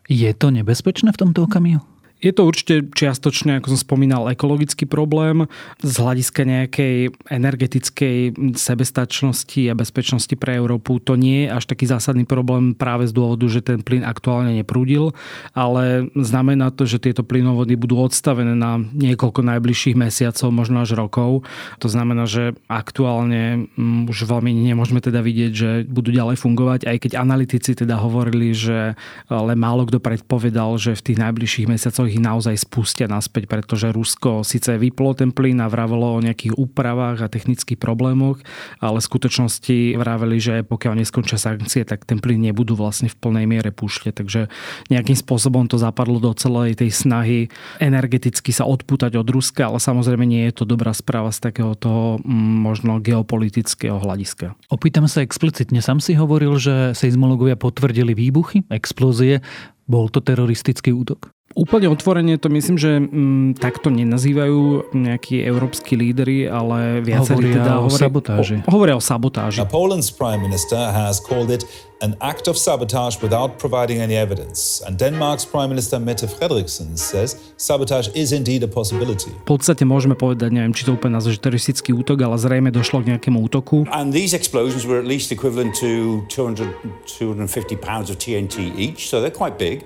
Je 0.09 0.33
to 0.35 0.49
nebezpečné 0.51 1.13
v 1.13 1.21
tomto 1.21 1.45
okamihu? 1.45 1.85
Je 2.21 2.37
to 2.37 2.45
určite 2.45 2.93
čiastočne, 2.93 3.57
ako 3.57 3.73
som 3.73 3.81
spomínal, 3.81 4.29
ekologický 4.29 4.85
problém 4.85 5.49
z 5.81 5.95
hľadiska 5.97 6.45
nejakej 6.45 7.17
energetickej 7.33 8.37
sebestačnosti 8.61 9.63
a 9.73 9.75
bezpečnosti 9.75 10.37
pre 10.37 10.61
Európu. 10.61 11.01
To 11.09 11.17
nie 11.17 11.49
je 11.49 11.57
až 11.57 11.65
taký 11.65 11.89
zásadný 11.89 12.29
problém 12.29 12.77
práve 12.77 13.09
z 13.09 13.17
dôvodu, 13.17 13.49
že 13.49 13.65
ten 13.65 13.81
plyn 13.81 14.05
aktuálne 14.05 14.53
neprúdil, 14.53 15.17
ale 15.57 16.13
znamená 16.13 16.69
to, 16.69 16.85
že 16.85 17.01
tieto 17.01 17.25
plynovody 17.25 17.73
budú 17.81 17.97
odstavené 18.05 18.53
na 18.53 18.77
niekoľko 18.77 19.41
najbližších 19.41 19.97
mesiacov, 19.97 20.53
možno 20.53 20.85
až 20.85 21.01
rokov. 21.01 21.49
To 21.81 21.89
znamená, 21.89 22.29
že 22.29 22.53
aktuálne 22.69 23.73
mm, 23.81 24.13
už 24.13 24.29
veľmi 24.29 24.53
nemôžeme 24.53 25.01
teda 25.01 25.25
vidieť, 25.25 25.53
že 25.57 25.71
budú 25.89 26.13
ďalej 26.13 26.37
fungovať, 26.37 26.81
aj 26.85 26.97
keď 27.01 27.13
analytici 27.17 27.73
teda 27.73 27.97
hovorili, 27.97 28.53
že 28.53 28.93
ale 29.33 29.57
málo 29.57 29.89
kto 29.89 30.05
predpovedal, 30.05 30.77
že 30.77 30.93
v 30.93 31.05
tých 31.09 31.19
najbližších 31.25 31.65
mesiacoch 31.65 32.10
ich 32.11 32.19
naozaj 32.19 32.59
spustia 32.59 33.07
naspäť, 33.07 33.47
pretože 33.47 33.95
Rusko 33.95 34.43
síce 34.43 34.75
vyplo 34.75 35.15
ten 35.15 35.31
plyn 35.31 35.63
a 35.63 35.71
vravelo 35.71 36.19
o 36.19 36.25
nejakých 36.25 36.59
úpravách 36.59 37.23
a 37.23 37.31
technických 37.31 37.79
problémoch, 37.79 38.43
ale 38.83 38.99
v 38.99 39.09
skutočnosti 39.09 39.95
vraveli, 39.95 40.37
že 40.43 40.55
pokiaľ 40.67 40.99
neskončia 40.99 41.39
sankcie, 41.39 41.87
tak 41.87 42.05
ten 42.05 42.19
plyn 42.19 42.43
nebudú 42.43 42.75
vlastne 42.75 43.07
v 43.07 43.17
plnej 43.17 43.47
miere 43.47 43.71
púšťať. 43.71 44.13
Takže 44.19 44.41
nejakým 44.91 45.15
spôsobom 45.17 45.71
to 45.71 45.79
zapadlo 45.79 46.19
do 46.19 46.35
celej 46.35 46.83
tej 46.83 46.91
snahy 46.91 47.47
energeticky 47.79 48.51
sa 48.51 48.67
odpútať 48.67 49.15
od 49.15 49.29
Ruska, 49.31 49.71
ale 49.71 49.79
samozrejme 49.79 50.27
nie 50.27 50.45
je 50.51 50.63
to 50.63 50.65
dobrá 50.67 50.91
správa 50.91 51.31
z 51.31 51.41
takého 51.47 51.79
toho 51.79 52.19
mm, 52.21 52.57
možno 52.67 52.99
geopolitického 52.99 53.97
hľadiska. 53.97 54.59
Opýtam 54.69 55.07
sa 55.07 55.23
explicitne. 55.23 55.79
Sam 55.79 56.03
si 56.03 56.19
hovoril, 56.19 56.59
že 56.59 56.93
seizmologovia 56.99 57.55
potvrdili 57.55 58.13
výbuchy, 58.13 58.67
explózie. 58.69 59.41
Bol 59.91 60.07
to 60.07 60.23
teroristický 60.23 60.95
útok? 60.95 61.35
Úplne 61.51 61.91
otvorene 61.91 62.39
to 62.39 62.47
myslím, 62.47 62.79
že 62.79 63.03
m, 63.03 63.59
takto 63.59 63.91
nenazývajú 63.91 64.95
nejakí 64.95 65.43
európsky 65.43 65.99
lídry, 65.99 66.47
ale 66.47 67.03
viacerí 67.03 67.51
hovoria 67.51 67.55
teda 67.59 67.73
o 67.75 67.83
hovoria, 67.91 67.99
sabotáži. 68.07 68.57
O, 68.63 68.71
hovoria 68.71 68.95
o 68.95 69.03
sabotáži. 69.03 69.59
Now, 69.59 69.67
Poland's 69.67 70.15
prime 70.15 70.39
minister 70.47 70.79
has 70.79 71.19
called 71.19 71.51
it 71.51 71.67
an 72.01 72.15
act 72.23 72.47
of 72.47 72.55
sabotage 72.55 73.19
without 73.19 73.59
providing 73.59 73.99
any 73.99 74.15
evidence. 74.15 74.79
And 74.87 74.95
Denmark's 74.95 75.43
prime 75.43 75.69
minister 75.69 75.99
Mette 75.99 76.31
Frederiksen 76.31 76.95
says 76.95 77.35
sabotage 77.59 78.15
is 78.15 78.31
indeed 78.31 78.63
a 78.63 78.71
possibility. 78.71 79.35
V 79.45 79.59
podstate 79.59 79.83
môžeme 79.83 80.15
povedať, 80.15 80.55
neviem, 80.55 80.71
či 80.71 80.87
to 80.87 80.95
úplne 80.95 81.19
nazvať, 81.19 81.43
že 81.43 81.51
teroristický 81.51 81.91
útok, 81.99 82.23
ale 82.23 82.39
zrejme 82.39 82.71
došlo 82.71 83.03
k 83.03 83.19
nejakému 83.19 83.43
útoku. 83.43 83.91
And 83.91 84.15
these 84.15 84.39
explosions 84.39 84.87
were 84.87 85.03
at 85.03 85.09
least 85.11 85.35
equivalent 85.35 85.75
to 85.83 86.23
200, 86.31 87.11
250 87.11 87.75
pounds 87.83 88.07
of 88.07 88.23
TNT 88.23 88.71
each, 88.79 89.11
so 89.11 89.19
they're 89.19 89.35
quite 89.35 89.59
big. 89.59 89.83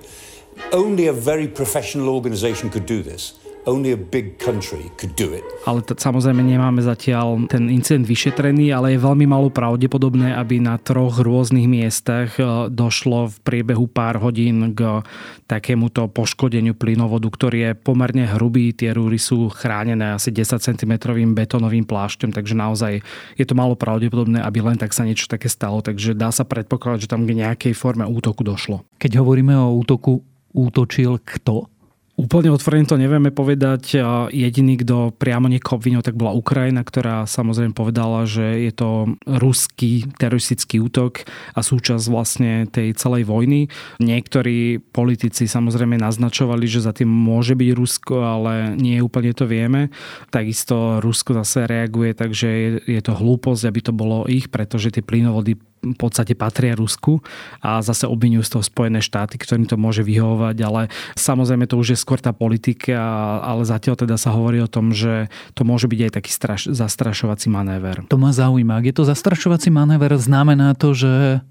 Only 0.71 1.07
a 1.07 1.15
very 1.15 1.47
professional 1.47 2.09
organization 2.09 2.69
could 2.69 2.85
do 2.85 3.03
this. 3.03 3.35
Only 3.65 3.97
a 3.97 3.97
big 3.97 4.37
country 4.37 4.93
could 4.93 5.17
do 5.17 5.33
it. 5.33 5.41
Ale 5.65 5.81
t- 5.81 5.97
samozrejme 5.97 6.37
nemáme 6.37 6.85
zatiaľ 6.85 7.49
ten 7.49 7.65
incident 7.73 8.05
vyšetrený, 8.05 8.69
ale 8.69 8.93
je 8.93 9.01
veľmi 9.01 9.25
malo 9.25 9.49
pravdepodobné, 9.49 10.37
aby 10.37 10.61
na 10.61 10.77
troch 10.77 11.17
rôznych 11.17 11.65
miestach 11.65 12.37
e, 12.37 12.69
došlo 12.69 13.33
v 13.33 13.35
priebehu 13.41 13.89
pár 13.89 14.21
hodín 14.21 14.77
k 14.77 15.01
takémuto 15.49 16.05
poškodeniu 16.13 16.77
plynovodu, 16.77 17.25
ktorý 17.25 17.57
je 17.57 17.71
pomerne 17.73 18.29
hrubý. 18.37 18.69
Tie 18.69 18.93
rúry 18.93 19.17
sú 19.17 19.49
chránené 19.49 20.13
asi 20.13 20.29
10 20.29 20.61
cm 20.61 20.93
betónovým 21.33 21.89
plášťom, 21.89 22.37
takže 22.37 22.53
naozaj 22.53 23.01
je 23.33 23.45
to 23.49 23.57
málo 23.57 23.73
pravdepodobné, 23.73 24.45
aby 24.45 24.61
len 24.61 24.77
tak 24.77 24.93
sa 24.93 25.01
niečo 25.01 25.25
také 25.25 25.49
stalo. 25.49 25.81
Takže 25.81 26.13
dá 26.13 26.29
sa 26.29 26.45
predpokladať, 26.45 27.09
že 27.09 27.09
tam 27.09 27.25
k 27.25 27.33
nejakej 27.33 27.73
forme 27.73 28.05
útoku 28.05 28.45
došlo. 28.45 28.85
Keď 29.01 29.17
hovoríme 29.17 29.57
o 29.57 29.73
útoku, 29.73 30.21
útočil 30.55 31.19
kto? 31.19 31.67
Úplne 32.15 32.47
otvorene 32.47 32.87
to 32.87 32.95
nevieme 32.95 33.27
povedať. 33.27 33.99
Jediný, 34.31 34.79
kto 34.79 35.11
priamo 35.11 35.51
niekoho 35.51 35.75
obvinil, 35.75 35.99
tak 35.99 36.15
bola 36.15 36.31
Ukrajina, 36.31 36.79
ktorá 36.79 37.27
samozrejme 37.27 37.75
povedala, 37.75 38.23
že 38.23 38.63
je 38.63 38.71
to 38.71 39.19
ruský 39.27 40.07
teroristický 40.15 40.79
útok 40.79 41.27
a 41.51 41.59
súčasť 41.59 42.07
vlastne 42.07 42.71
tej 42.71 42.95
celej 42.95 43.27
vojny. 43.27 43.67
Niektorí 43.99 44.79
politici 44.95 45.43
samozrejme 45.43 45.99
naznačovali, 45.99 46.63
že 46.71 46.87
za 46.87 46.95
tým 46.95 47.11
môže 47.11 47.51
byť 47.51 47.69
Rusko, 47.75 48.15
ale 48.23 48.79
nie 48.79 49.03
úplne 49.03 49.35
to 49.35 49.43
vieme. 49.43 49.91
Takisto 50.31 51.03
Rusko 51.03 51.35
zase 51.43 51.67
reaguje, 51.67 52.15
takže 52.15 52.79
je, 52.79 53.01
to 53.03 53.11
hlúposť, 53.11 53.67
aby 53.67 53.79
to 53.83 53.91
bolo 53.91 54.23
ich, 54.31 54.47
pretože 54.47 54.87
tie 54.87 55.03
plynovody 55.03 55.59
v 55.85 55.97
podstate 55.97 56.33
patria 56.33 56.73
Rusku 56.73 57.21
a 57.61 57.85
zase 57.85 58.09
obvinujú 58.09 58.41
z 58.41 58.51
toho 58.57 58.63
Spojené 58.65 58.99
štáty, 59.05 59.37
ktorým 59.37 59.69
to 59.69 59.77
môže 59.77 60.01
vyhovovať, 60.01 60.57
ale 60.65 60.81
samozrejme 61.13 61.69
to 61.69 61.77
už 61.77 61.93
je 61.93 62.01
skôr 62.01 62.17
tá 62.17 62.33
politika, 62.33 62.97
ale 63.45 63.63
zatiaľ 63.63 63.95
teda 64.01 64.17
sa 64.17 64.33
hovorí 64.33 64.59
o 64.59 64.69
tom, 64.69 64.91
že 64.91 65.29
to 65.53 65.63
môže 65.63 65.85
byť 65.85 65.99
aj 66.09 66.11
taký 66.17 66.31
straš, 66.33 66.61
zastrašovací 66.73 67.47
manéver. 67.47 68.01
To 68.09 68.17
ma 68.17 68.33
zaujíma. 68.33 68.81
Ak 68.81 68.85
je 68.89 68.95
to 68.95 69.03
zastrašovací 69.05 69.69
manéver, 69.69 70.11
znamená 70.17 70.73
to, 70.73 70.97
že 70.97 71.45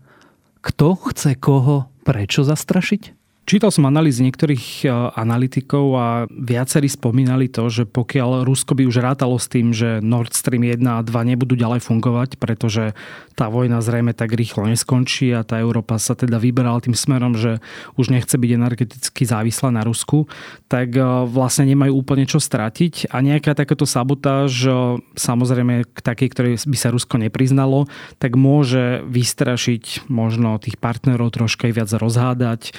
kto 0.65 0.97
chce 1.13 1.37
koho 1.37 1.89
prečo 2.05 2.45
zastrašiť? 2.45 3.24
Čítal 3.45 3.69
som 3.69 3.85
analýzy 3.85 4.25
niektorých 4.25 4.89
e, 4.89 4.93
analytikov 5.21 5.87
a 6.01 6.07
viacerí 6.33 6.89
spomínali 6.89 7.53
to, 7.53 7.69
že 7.69 7.85
pokiaľ 7.85 8.49
Rusko 8.49 8.73
by 8.73 8.89
už 8.89 9.05
rátalo 9.05 9.37
s 9.37 9.53
tým, 9.53 9.77
že 9.77 10.01
Nord 10.01 10.33
Stream 10.33 10.65
1 10.65 10.81
a 10.81 11.05
2 11.05 11.13
nebudú 11.13 11.53
ďalej 11.53 11.85
fungovať, 11.85 12.41
pretože 12.41 12.97
tá 13.37 13.53
vojna 13.53 13.85
zrejme 13.85 14.17
tak 14.17 14.33
rýchlo 14.33 14.65
neskončí 14.65 15.29
a 15.37 15.45
tá 15.45 15.61
Európa 15.61 16.01
sa 16.01 16.17
teda 16.17 16.41
vyberala 16.41 16.81
tým 16.81 16.97
smerom, 16.97 17.37
že 17.37 17.61
už 18.01 18.17
nechce 18.17 18.33
byť 18.33 18.51
energeticky 18.57 19.29
závislá 19.29 19.69
na 19.77 19.85
Rusku, 19.85 20.25
tak 20.73 20.97
e, 20.97 21.05
vlastne 21.29 21.69
nemajú 21.69 22.01
úplne 22.01 22.25
čo 22.25 22.41
stratiť 22.41 23.13
a 23.13 23.21
nejaká 23.21 23.53
takáto 23.53 23.85
sabotáž, 23.85 24.57
e, 24.65 24.73
samozrejme 25.21 25.85
k 25.93 25.99
takej, 26.01 26.29
ktorej 26.33 26.55
by 26.65 26.77
sa 26.81 26.89
Rusko 26.89 27.21
nepriznalo, 27.21 27.93
tak 28.17 28.41
môže 28.41 29.05
vystrašiť 29.05 30.09
možno 30.09 30.57
tých 30.57 30.81
partnerov 30.81 31.29
troška 31.29 31.69
viac 31.69 31.93
rozhádať, 31.93 32.73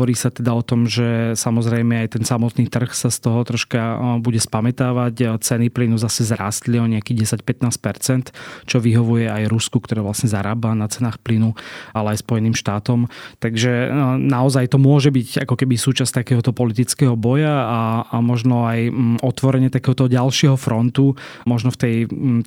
Hovorí 0.00 0.16
sa 0.16 0.32
teda 0.32 0.56
o 0.56 0.64
tom, 0.64 0.88
že 0.88 1.36
samozrejme 1.36 1.92
aj 1.92 2.16
ten 2.16 2.24
samotný 2.24 2.72
trh 2.72 2.88
sa 2.96 3.12
z 3.12 3.20
toho 3.20 3.44
troška 3.44 4.00
bude 4.24 4.40
spametávať. 4.40 5.36
Ceny 5.44 5.68
plynu 5.68 6.00
zase 6.00 6.24
zrástli 6.24 6.80
o 6.80 6.88
nejakých 6.88 7.36
10-15%, 7.36 8.32
čo 8.64 8.80
vyhovuje 8.80 9.28
aj 9.28 9.52
Rusku, 9.52 9.76
ktoré 9.76 10.00
vlastne 10.00 10.32
zarába 10.32 10.72
na 10.72 10.88
cenách 10.88 11.20
plynu, 11.20 11.52
ale 11.92 12.16
aj 12.16 12.24
Spojeným 12.24 12.56
štátom. 12.56 13.12
Takže 13.44 13.92
naozaj 14.16 14.72
to 14.72 14.80
môže 14.80 15.12
byť 15.12 15.44
ako 15.44 15.52
keby 15.60 15.76
súčasť 15.76 16.24
takéhoto 16.24 16.56
politického 16.56 17.12
boja 17.12 17.68
a, 17.68 17.80
a 18.08 18.24
možno 18.24 18.64
aj 18.64 18.88
otvorenie 19.20 19.68
takéhoto 19.68 20.08
ďalšieho 20.08 20.56
frontu, 20.56 21.12
možno 21.44 21.68
v 21.76 21.76
tej 21.76 21.96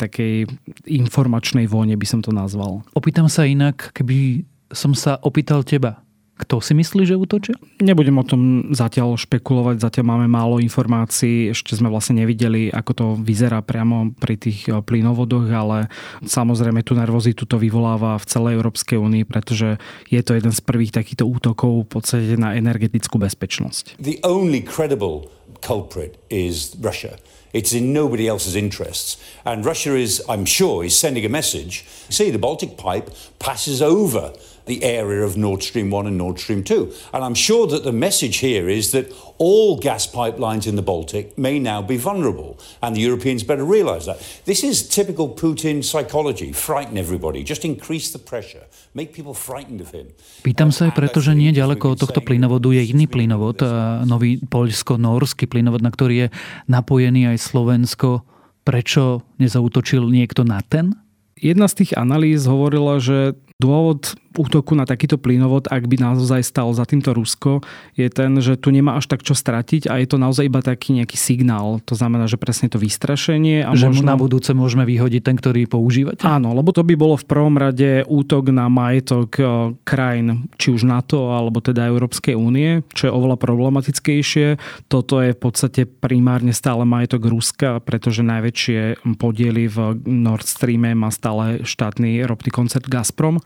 takej 0.02 0.50
informačnej 0.90 1.70
vojne 1.70 1.94
by 2.02 2.08
som 2.10 2.26
to 2.26 2.34
nazval. 2.34 2.82
Opýtam 2.98 3.30
sa 3.30 3.46
inak, 3.46 3.94
keby 3.94 4.42
som 4.74 4.98
sa 4.98 5.22
opýtal 5.22 5.62
teba, 5.62 6.02
kto 6.34 6.58
si 6.66 6.74
myslí, 6.74 7.06
že 7.06 7.14
útočil? 7.14 7.54
Nebudem 7.78 8.18
o 8.18 8.26
tom 8.26 8.74
zatiaľ 8.74 9.22
špekulovať, 9.22 9.86
zatiaľ 9.86 10.06
máme 10.18 10.28
málo 10.28 10.58
informácií, 10.58 11.54
ešte 11.54 11.78
sme 11.78 11.94
vlastne 11.94 12.26
nevideli, 12.26 12.74
ako 12.74 12.92
to 12.92 13.06
vyzerá 13.22 13.62
priamo 13.62 14.18
pri 14.18 14.42
tých 14.42 14.66
eh, 14.66 14.82
plynovodoch, 14.82 15.46
ale 15.54 15.94
samozrejme 16.26 16.82
tú 16.82 16.98
nervozitu 16.98 17.46
to 17.46 17.62
vyvoláva 17.62 18.18
v 18.18 18.26
celej 18.26 18.58
Európskej 18.58 18.98
únii, 18.98 19.24
pretože 19.30 19.78
je 20.10 20.22
to 20.26 20.34
jeden 20.34 20.50
z 20.50 20.62
prvých 20.66 20.98
takýchto 20.98 21.30
útokov 21.30 21.86
v 21.86 22.02
podstate 22.02 22.34
na 22.34 22.58
energetickú 22.58 23.22
bezpečnosť. 23.22 24.02
The 24.02 24.18
only 24.26 24.66
credible 24.66 25.30
culprit 25.62 26.18
is 26.34 26.74
Russia. 26.82 27.22
It's 27.54 27.72
in 27.72 27.94
nobody 27.94 28.28
else's 28.28 28.56
interests. 28.56 29.22
And 29.46 29.64
Russia 29.64 29.94
is, 29.94 30.26
I'm 30.28 30.44
sure, 30.44 30.84
is 30.84 30.98
sending 30.98 31.24
a 31.24 31.30
message. 31.30 31.86
See, 32.10 32.32
the 32.32 32.42
Baltic 32.42 32.78
pipe 32.78 33.14
passes 33.38 33.80
over 33.80 34.34
the 34.66 34.84
area 34.84 35.24
of 35.24 35.36
Nord 35.36 35.64
Stream 35.64 35.92
1 35.92 36.08
and 36.08 36.18
Nord 36.18 36.40
Stream 36.40 36.64
2. 36.64 37.14
And 37.14 37.24
I'm 37.24 37.36
sure 37.36 37.68
that 37.68 37.84
the 37.84 37.92
message 37.92 38.38
here 38.38 38.70
is 38.70 38.92
that 38.92 39.12
all 39.38 39.76
gas 39.78 40.08
pipelines 40.08 40.68
in 40.68 40.76
the 40.76 40.82
Baltic 40.82 41.38
may 41.38 41.60
now 41.60 41.82
be 41.82 41.98
vulnerable, 41.98 42.56
and 42.80 42.96
the 42.96 43.02
Europeans 43.02 43.44
better 43.44 43.66
realise 43.66 44.06
that. 44.06 44.22
This 44.46 44.64
is 44.64 44.88
typical 44.88 45.28
Putin 45.28 45.84
psychology 45.84 46.54
frighten 46.54 46.98
everybody, 46.98 47.44
just 47.44 47.66
increase 47.66 48.16
the 48.16 48.22
pressure, 48.22 48.64
make 48.94 49.12
people 49.12 49.34
frightened 49.34 49.82
of 49.82 49.92
him. 49.92 50.16
Pýtam 50.48 50.72
sa 50.72 50.88
aj 50.88 50.94
preto, 50.96 51.20
že 51.20 51.36
nie 51.36 51.52
ďaleko 51.52 51.98
od 51.98 52.00
tohto 52.08 52.24
plynovodu 52.24 52.72
je 52.72 52.88
iný 52.88 53.10
plynovod, 53.10 53.60
nový 54.08 54.40
poľsko-norský 54.48 55.50
plynovod, 55.52 55.84
na 55.84 55.92
ktorý 55.92 56.16
je 56.16 56.28
napojený 56.72 57.36
aj 57.36 57.44
Slovensko. 57.44 58.24
Prečo 58.64 59.28
nezautočil 59.44 60.08
niekto 60.08 60.48
na 60.48 60.64
ten? 60.64 60.96
Jedna 61.36 61.68
z 61.68 61.84
tých 61.84 61.92
analýz 62.00 62.48
hovorila, 62.48 63.04
že 63.04 63.36
dôvod 63.60 64.16
útoku 64.38 64.74
na 64.74 64.84
takýto 64.84 65.22
plynovod, 65.22 65.70
ak 65.70 65.86
by 65.86 65.96
naozaj 66.02 66.42
stal 66.44 66.74
za 66.74 66.84
týmto 66.84 67.14
Rusko, 67.14 67.62
je 67.94 68.08
ten, 68.10 68.34
že 68.42 68.58
tu 68.58 68.74
nemá 68.74 68.98
až 68.98 69.10
tak 69.10 69.22
čo 69.22 69.38
stratiť 69.38 69.90
a 69.90 70.02
je 70.02 70.08
to 70.10 70.18
naozaj 70.18 70.50
iba 70.50 70.60
taký 70.64 70.98
nejaký 70.98 71.18
signál. 71.18 71.80
To 71.86 71.94
znamená, 71.94 72.26
že 72.26 72.42
presne 72.42 72.68
to 72.70 72.82
vystrašenie. 72.82 73.66
A 73.66 73.72
že 73.78 73.90
možno... 73.90 74.10
na 74.10 74.16
budúce 74.18 74.52
môžeme 74.52 74.84
vyhodiť 74.84 75.22
ten, 75.22 75.36
ktorý 75.38 75.70
používate? 75.70 76.26
Áno, 76.26 76.52
lebo 76.58 76.74
to 76.74 76.82
by 76.82 76.98
bolo 76.98 77.16
v 77.18 77.26
prvom 77.30 77.56
rade 77.56 78.04
útok 78.10 78.50
na 78.50 78.68
majetok 78.68 79.30
e, 79.38 79.44
krajín, 79.86 80.50
či 80.58 80.74
už 80.74 80.86
NATO, 80.88 81.32
alebo 81.32 81.62
teda 81.62 81.86
Európskej 81.88 82.34
únie, 82.34 82.82
čo 82.98 83.10
je 83.10 83.16
oveľa 83.16 83.38
problematickejšie. 83.38 84.48
Toto 84.90 85.22
je 85.22 85.36
v 85.36 85.40
podstate 85.40 85.86
primárne 85.86 86.52
stále 86.52 86.84
majetok 86.84 87.30
Ruska, 87.30 87.80
pretože 87.84 88.26
najväčšie 88.26 89.06
podiely 89.18 89.70
v 89.70 89.78
Nord 90.08 90.48
Streame 90.48 90.98
má 90.98 91.14
stále 91.14 91.62
štátny 91.62 92.26
ropný 92.26 92.50
koncert 92.50 92.90
Gazprom. 92.90 93.40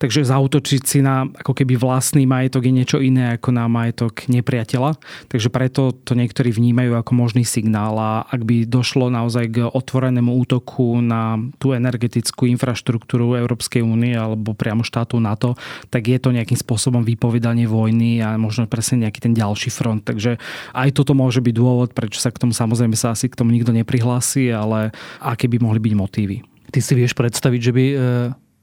Takže 0.00 0.24
zautočiť 0.32 0.82
si 0.88 0.98
na 1.04 1.28
ako 1.28 1.52
keby 1.52 1.76
vlastný 1.76 2.24
majetok 2.24 2.64
je 2.64 2.72
niečo 2.72 2.98
iné 3.04 3.36
ako 3.36 3.52
na 3.52 3.68
majetok 3.68 4.24
nepriateľa. 4.32 4.96
Takže 5.28 5.52
preto 5.52 5.92
to 5.92 6.16
niektorí 6.16 6.48
vnímajú 6.48 6.96
ako 6.96 7.12
možný 7.12 7.44
signál 7.44 8.00
a 8.00 8.24
ak 8.24 8.40
by 8.48 8.64
došlo 8.64 9.12
naozaj 9.12 9.44
k 9.52 9.56
otvorenému 9.68 10.32
útoku 10.32 11.04
na 11.04 11.36
tú 11.60 11.76
energetickú 11.76 12.48
infraštruktúru 12.48 13.36
Európskej 13.36 13.84
únie 13.84 14.16
alebo 14.16 14.56
priamo 14.56 14.80
štátu 14.80 15.20
NATO, 15.20 15.52
tak 15.92 16.08
je 16.08 16.16
to 16.16 16.32
nejakým 16.32 16.56
spôsobom 16.56 17.04
vypovedanie 17.04 17.68
vojny 17.68 18.24
a 18.24 18.40
možno 18.40 18.64
presne 18.64 19.04
nejaký 19.04 19.20
ten 19.28 19.36
ďalší 19.36 19.68
front. 19.68 20.08
Takže 20.08 20.40
aj 20.72 20.88
toto 20.96 21.12
môže 21.12 21.44
byť 21.44 21.54
dôvod, 21.54 21.92
prečo 21.92 22.22
sa 22.22 22.32
k 22.32 22.40
tomu 22.40 22.56
samozrejme 22.56 22.96
sa 22.96 23.12
asi 23.12 23.28
k 23.28 23.36
tomu 23.36 23.52
nikto 23.52 23.74
neprihlási, 23.74 24.48
ale 24.48 24.96
aké 25.20 25.50
by 25.50 25.60
mohli 25.60 25.82
byť 25.82 25.94
motívy. 25.98 26.36
Ty 26.72 26.80
si 26.80 26.96
vieš 26.96 27.12
predstaviť, 27.12 27.60
že 27.60 27.72
by 27.76 27.84
e, 27.84 27.96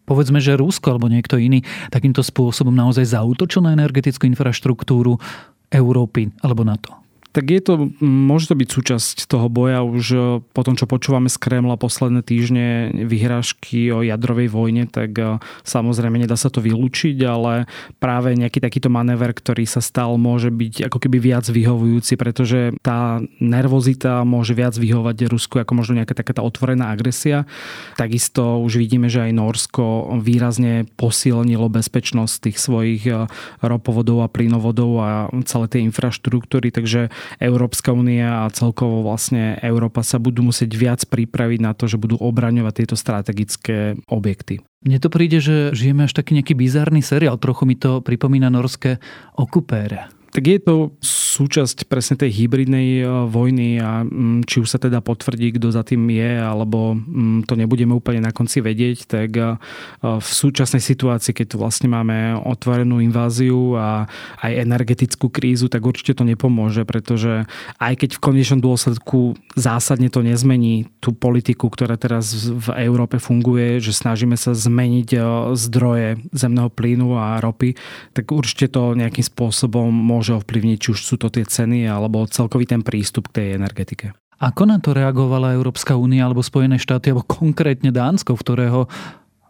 povedzme, 0.10 0.42
že 0.42 0.58
Rusko 0.58 0.98
alebo 0.98 1.06
niekto 1.06 1.38
iný 1.38 1.62
takýmto 1.94 2.25
spôsobom 2.25 2.74
naozaj 2.74 3.13
zautočil 3.13 3.62
na 3.62 3.78
energetickú 3.78 4.25
infraštruktúru 4.25 5.22
Európy 5.70 6.34
alebo 6.42 6.66
NATO? 6.66 7.09
Tak 7.30 7.46
je 7.46 7.62
to, 7.62 7.74
môže 8.02 8.50
to 8.50 8.58
byť 8.58 8.70
súčasť 8.74 9.18
toho 9.30 9.54
boja 9.54 9.86
už 9.86 10.06
e, 10.10 10.20
po 10.42 10.62
tom, 10.66 10.74
čo 10.74 10.90
počúvame 10.90 11.30
z 11.30 11.38
Kremla 11.38 11.78
posledné 11.78 12.26
týždne 12.26 12.90
vyhrážky 13.06 13.94
o 13.94 14.02
jadrovej 14.02 14.50
vojne, 14.50 14.90
tak 14.90 15.14
e, 15.14 15.38
samozrejme 15.62 16.18
nedá 16.18 16.34
sa 16.34 16.50
to 16.50 16.58
vylúčiť, 16.58 17.22
ale 17.30 17.70
práve 18.02 18.34
nejaký 18.34 18.58
takýto 18.58 18.90
manéver, 18.90 19.30
ktorý 19.38 19.70
sa 19.70 19.78
stal, 19.78 20.18
môže 20.18 20.50
byť 20.50 20.90
ako 20.90 20.98
keby 20.98 21.22
viac 21.22 21.46
vyhovujúci, 21.46 22.18
pretože 22.18 22.74
tá 22.82 23.22
nervozita 23.38 24.26
môže 24.26 24.58
viac 24.58 24.74
vyhovať 24.74 25.30
Rusku 25.30 25.62
ako 25.62 25.78
možno 25.78 26.02
nejaká 26.02 26.18
taká 26.18 26.34
tá 26.34 26.42
otvorená 26.42 26.90
agresia. 26.90 27.46
Takisto 27.94 28.58
už 28.66 28.82
vidíme, 28.82 29.06
že 29.06 29.30
aj 29.30 29.38
Norsko 29.38 30.18
výrazne 30.18 30.90
posilnilo 30.98 31.70
bezpečnosť 31.70 32.50
tých 32.50 32.58
svojich 32.58 33.06
e, 33.06 33.30
ropovodov 33.62 34.26
a 34.26 34.32
plynovodov 34.34 34.92
a 34.98 35.10
celé 35.46 35.70
tej 35.70 35.82
infraštruktúry, 35.94 36.74
takže 36.74 37.14
Európska 37.42 37.96
únia 37.96 38.46
a 38.46 38.54
celkovo 38.54 39.02
vlastne 39.04 39.58
Európa 39.64 40.04
sa 40.06 40.20
budú 40.20 40.46
musieť 40.46 40.72
viac 40.76 41.02
pripraviť 41.08 41.60
na 41.64 41.72
to, 41.74 41.88
že 41.88 42.02
budú 42.02 42.20
obraňovať 42.20 42.74
tieto 42.84 42.96
strategické 42.96 43.98
objekty. 44.12 44.62
Mne 44.80 45.00
to 45.04 45.12
príde, 45.12 45.44
že 45.44 45.76
žijeme 45.76 46.08
až 46.08 46.16
taký 46.16 46.40
nejaký 46.40 46.56
bizarný 46.56 47.04
seriál. 47.04 47.36
Trochu 47.36 47.68
mi 47.68 47.76
to 47.76 48.00
pripomína 48.00 48.48
norské 48.48 49.04
okupére. 49.36 50.19
Tak 50.30 50.44
je 50.46 50.60
to 50.62 50.76
súčasť 51.02 51.90
presne 51.90 52.18
tej 52.18 52.30
hybridnej 52.44 53.02
e, 53.02 53.06
vojny 53.30 53.82
a 53.82 54.06
mm, 54.06 54.46
či 54.46 54.62
už 54.62 54.70
sa 54.70 54.80
teda 54.82 55.02
potvrdí, 55.02 55.58
kto 55.58 55.74
za 55.74 55.82
tým 55.82 56.06
je, 56.10 56.32
alebo 56.38 56.94
mm, 56.94 57.50
to 57.50 57.58
nebudeme 57.58 57.98
úplne 57.98 58.22
na 58.22 58.30
konci 58.30 58.62
vedieť, 58.62 59.10
tak 59.10 59.30
e, 59.34 59.58
v 60.02 60.30
súčasnej 60.30 60.82
situácii, 60.82 61.34
keď 61.34 61.46
tu 61.50 61.56
vlastne 61.58 61.90
máme 61.90 62.38
otvorenú 62.46 63.02
inváziu 63.02 63.74
a 63.74 64.06
aj 64.46 64.52
energetickú 64.70 65.34
krízu, 65.34 65.66
tak 65.66 65.82
určite 65.82 66.14
to 66.14 66.24
nepomôže, 66.26 66.86
pretože 66.86 67.50
aj 67.82 67.94
keď 67.98 68.10
v 68.18 68.24
konečnom 68.24 68.62
dôsledku 68.62 69.34
zásadne 69.58 70.14
to 70.14 70.22
nezmení 70.22 70.94
tú 71.02 71.16
politiku, 71.16 71.74
ktorá 71.74 71.98
teraz 71.98 72.36
v 72.46 72.70
Európe 72.86 73.18
funguje, 73.18 73.82
že 73.82 73.98
snažíme 73.98 74.38
sa 74.38 74.54
zmeniť 74.54 75.10
e, 75.16 75.20
zdroje 75.58 76.22
zemného 76.38 76.70
plynu 76.70 77.18
a 77.18 77.42
ropy, 77.42 77.74
tak 78.14 78.30
určite 78.30 78.70
to 78.70 78.94
nejakým 78.94 79.26
spôsobom 79.26 79.90
môže 79.90 80.19
môže 80.20 80.36
ovplyvniť, 80.36 80.78
či 80.84 80.92
už 80.92 81.00
sú 81.00 81.16
to 81.16 81.32
tie 81.32 81.48
ceny 81.48 81.88
alebo 81.88 82.28
celkový 82.28 82.68
ten 82.68 82.84
prístup 82.84 83.32
k 83.32 83.36
tej 83.40 83.48
energetike. 83.56 84.12
Ako 84.40 84.68
na 84.68 84.80
to 84.80 84.96
reagovala 84.96 85.56
Európska 85.56 85.96
únia 85.96 86.28
alebo 86.28 86.44
Spojené 86.44 86.80
štáty, 86.80 87.12
alebo 87.12 87.28
konkrétne 87.28 87.92
Dánsko, 87.92 88.36
v 88.36 88.44
ktorého, 88.44 88.80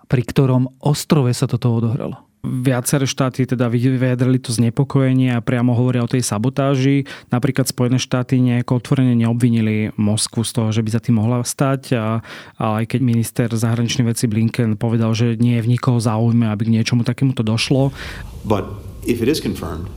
pri 0.09 0.25
ktorom 0.25 0.69
ostrove 0.81 1.29
sa 1.33 1.45
toto 1.45 1.69
odohralo? 1.69 2.25
Viaceré 2.39 3.03
štáty 3.03 3.43
teda 3.43 3.67
vyjadrili 3.67 4.39
to 4.39 4.55
znepokojenie 4.55 5.35
a 5.35 5.43
priamo 5.43 5.75
hovoria 5.75 6.01
o 6.01 6.09
tej 6.09 6.23
sabotáži. 6.23 7.03
Napríklad 7.35 7.67
Spojené 7.67 7.99
štáty 7.99 8.39
nejako 8.39 8.79
otvorene 8.79 9.11
neobvinili 9.11 9.91
Moskvu 9.99 10.47
z 10.47 10.51
toho, 10.55 10.69
že 10.71 10.79
by 10.79 10.89
za 10.89 11.03
tým 11.03 11.19
mohla 11.19 11.43
stať. 11.43 11.99
A, 11.99 12.23
a 12.55 12.79
aj 12.79 12.95
keď 12.95 12.99
minister 13.03 13.47
zahraničných 13.51 14.07
vecí 14.07 14.25
Blinken 14.31 14.79
povedal, 14.79 15.11
že 15.11 15.35
nie 15.35 15.59
je 15.59 15.67
v 15.67 15.71
nikoho 15.75 15.99
záujme, 15.99 16.47
aby 16.47 16.71
k 16.71 16.73
niečomu 16.79 17.03
takémuto 17.03 17.43
došlo. 17.43 17.91
But 18.47 18.71
if 19.03 19.19
it 19.19 19.27
is 19.27 19.43
confirmed, 19.43 19.91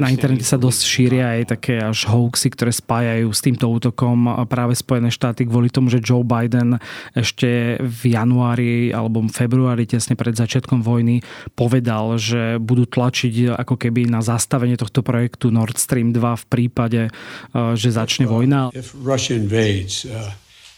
Na 0.00 0.08
internete 0.08 0.46
sa 0.46 0.56
dosť 0.56 0.80
šíria 0.82 1.38
aj 1.38 1.42
také 1.58 1.78
až 1.78 2.08
hoaxy, 2.08 2.48
ktoré 2.50 2.72
spájajú 2.72 3.28
s 3.30 3.40
týmto 3.44 3.68
útokom 3.68 4.46
práve 4.48 4.74
Spojené 4.74 5.12
štáty 5.12 5.44
kvôli 5.44 5.68
tomu, 5.68 5.92
že 5.92 6.00
Joe 6.00 6.24
Biden 6.24 6.80
ešte 7.12 7.76
v 7.78 8.02
januári 8.16 8.90
alebo 8.90 9.22
februári 9.28 9.84
tesne 9.84 10.16
pred 10.16 10.32
začiatkom 10.32 10.80
vojny 10.80 11.20
povedal, 11.52 12.16
že 12.16 12.56
budú 12.58 12.88
tlačiť 12.88 13.54
ako 13.60 13.76
keby 13.76 14.08
na 14.08 14.24
zastavenie 14.24 14.80
tohto 14.80 15.04
projektu 15.04 15.52
Nord 15.52 15.76
Stream 15.76 16.16
2 16.16 16.18
v 16.18 16.44
prípade, 16.48 17.02
uh, 17.08 17.76
že 17.76 17.92
začne 17.92 18.24
vojna. 18.26 18.72
If 18.72 18.96
Russia 18.96 19.36
invades, 19.36 20.08
uh, 20.08 20.32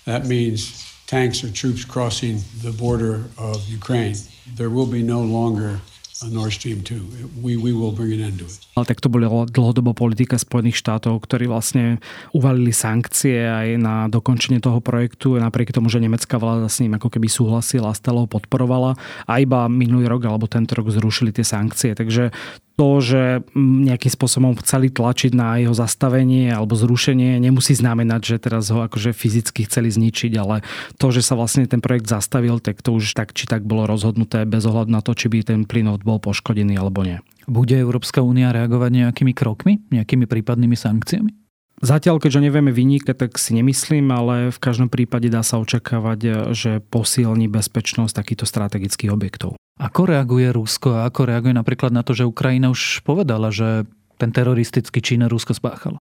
that 0.05 0.27
means 0.27 0.85
tanks 1.07 1.45
or 1.45 1.51
troops 1.53 1.85
crossing 1.85 2.43
the 2.63 2.73
border 2.73 3.25
of 3.39 3.63
Ukraine. 3.69 4.17
There 4.57 4.69
will 4.69 4.89
be 4.89 5.03
no 5.03 5.23
longer 5.23 5.81
Nord 6.23 6.55
Stream 6.55 6.87
2. 6.87 7.43
We, 7.43 7.59
we 7.59 7.75
will 7.75 7.91
bring 7.91 8.15
an 8.15 8.23
end 8.23 8.39
to 8.39 8.47
it. 8.47 8.63
Ale 8.79 8.87
tak 8.87 9.03
to 9.03 9.11
bola 9.11 9.27
dlhodobo 9.51 9.99
politika 9.99 10.39
Spojených 10.39 10.79
štátov, 10.79 11.19
ktorí 11.27 11.51
vlastne 11.51 11.99
uvalili 12.31 12.71
sankcie 12.71 13.43
aj 13.43 13.69
na 13.83 14.07
dokončenie 14.07 14.63
toho 14.63 14.79
projektu, 14.79 15.35
napriek 15.35 15.75
tomu, 15.75 15.91
že 15.91 15.99
nemecká 15.99 16.39
vláda 16.39 16.71
s 16.71 16.79
ním 16.79 16.95
ako 16.95 17.11
keby 17.11 17.27
súhlasila 17.27 17.91
a 17.91 17.99
stále 17.99 18.23
ho 18.23 18.31
podporovala 18.31 18.95
a 19.27 19.33
iba 19.43 19.67
minulý 19.67 20.07
rok 20.07 20.23
alebo 20.31 20.47
tento 20.47 20.79
rok 20.79 20.95
zrušili 20.95 21.35
tie 21.35 21.43
sankcie. 21.43 21.99
Takže 21.99 22.31
to, 22.75 22.99
že 22.99 23.23
nejakým 23.55 24.11
spôsobom 24.11 24.59
chceli 24.59 24.91
tlačiť 24.91 25.31
na 25.31 25.63
jeho 25.63 25.75
zastavenie 25.75 26.51
alebo 26.51 26.75
zrušenie, 26.75 27.39
nemusí 27.39 27.75
znamenať, 27.79 28.35
že 28.35 28.37
teraz 28.43 28.71
ho 28.75 28.83
akože 28.83 29.15
fyzicky 29.15 29.67
chceli 29.71 29.95
zničiť, 29.95 30.33
ale 30.35 30.67
to, 30.99 31.15
že 31.15 31.23
sa 31.23 31.39
vlastne 31.39 31.71
ten 31.71 31.79
projekt 31.79 32.11
zastavil, 32.11 32.59
tak 32.59 32.83
to 32.83 32.95
už 32.99 33.15
tak 33.15 33.31
či 33.31 33.47
tak 33.47 33.63
bolo 33.63 33.87
rozhodnuté 33.87 34.43
bez 34.43 34.67
ohľadu 34.67 34.91
na 34.91 35.01
to, 35.07 35.15
či 35.15 35.31
by 35.31 35.47
ten 35.47 35.63
plynot 35.69 36.03
bol 36.03 36.19
poškodený 36.19 36.75
alebo 36.75 37.07
nie. 37.07 37.23
Bude 37.45 37.77
Európska 37.77 38.25
únia 38.25 38.51
reagovať 38.51 38.91
nejakými 38.91 39.37
krokmi, 39.37 39.85
nejakými 39.93 40.25
prípadnými 40.25 40.75
sankciami? 40.75 41.44
Zatiaľ, 41.83 42.23
keďže 42.23 42.45
nevieme 42.45 42.71
vynikať, 42.71 43.17
tak 43.19 43.37
si 43.37 43.57
nemyslím, 43.59 44.09
ale 44.15 44.55
v 44.55 44.59
každom 44.63 44.87
prípade 44.87 45.27
dá 45.27 45.43
sa 45.43 45.59
očakávať, 45.59 46.51
že 46.55 46.79
posilní 46.87 47.51
bezpečnosť 47.51 48.15
takýchto 48.15 48.47
strategických 48.47 49.11
objektov. 49.11 49.59
Ako 49.83 50.07
reaguje 50.07 50.55
Rusko 50.55 51.03
a 51.03 51.11
ako 51.11 51.27
reaguje 51.27 51.51
napríklad 51.51 51.91
na 51.91 52.07
to, 52.07 52.15
že 52.15 52.31
Ukrajina 52.31 52.71
už 52.71 53.03
povedala, 53.03 53.51
že 53.51 53.91
ten 54.23 54.31
teroristický 54.31 55.03
čin 55.03 55.27
Rusko 55.27 55.51
spáchalo? 55.51 55.99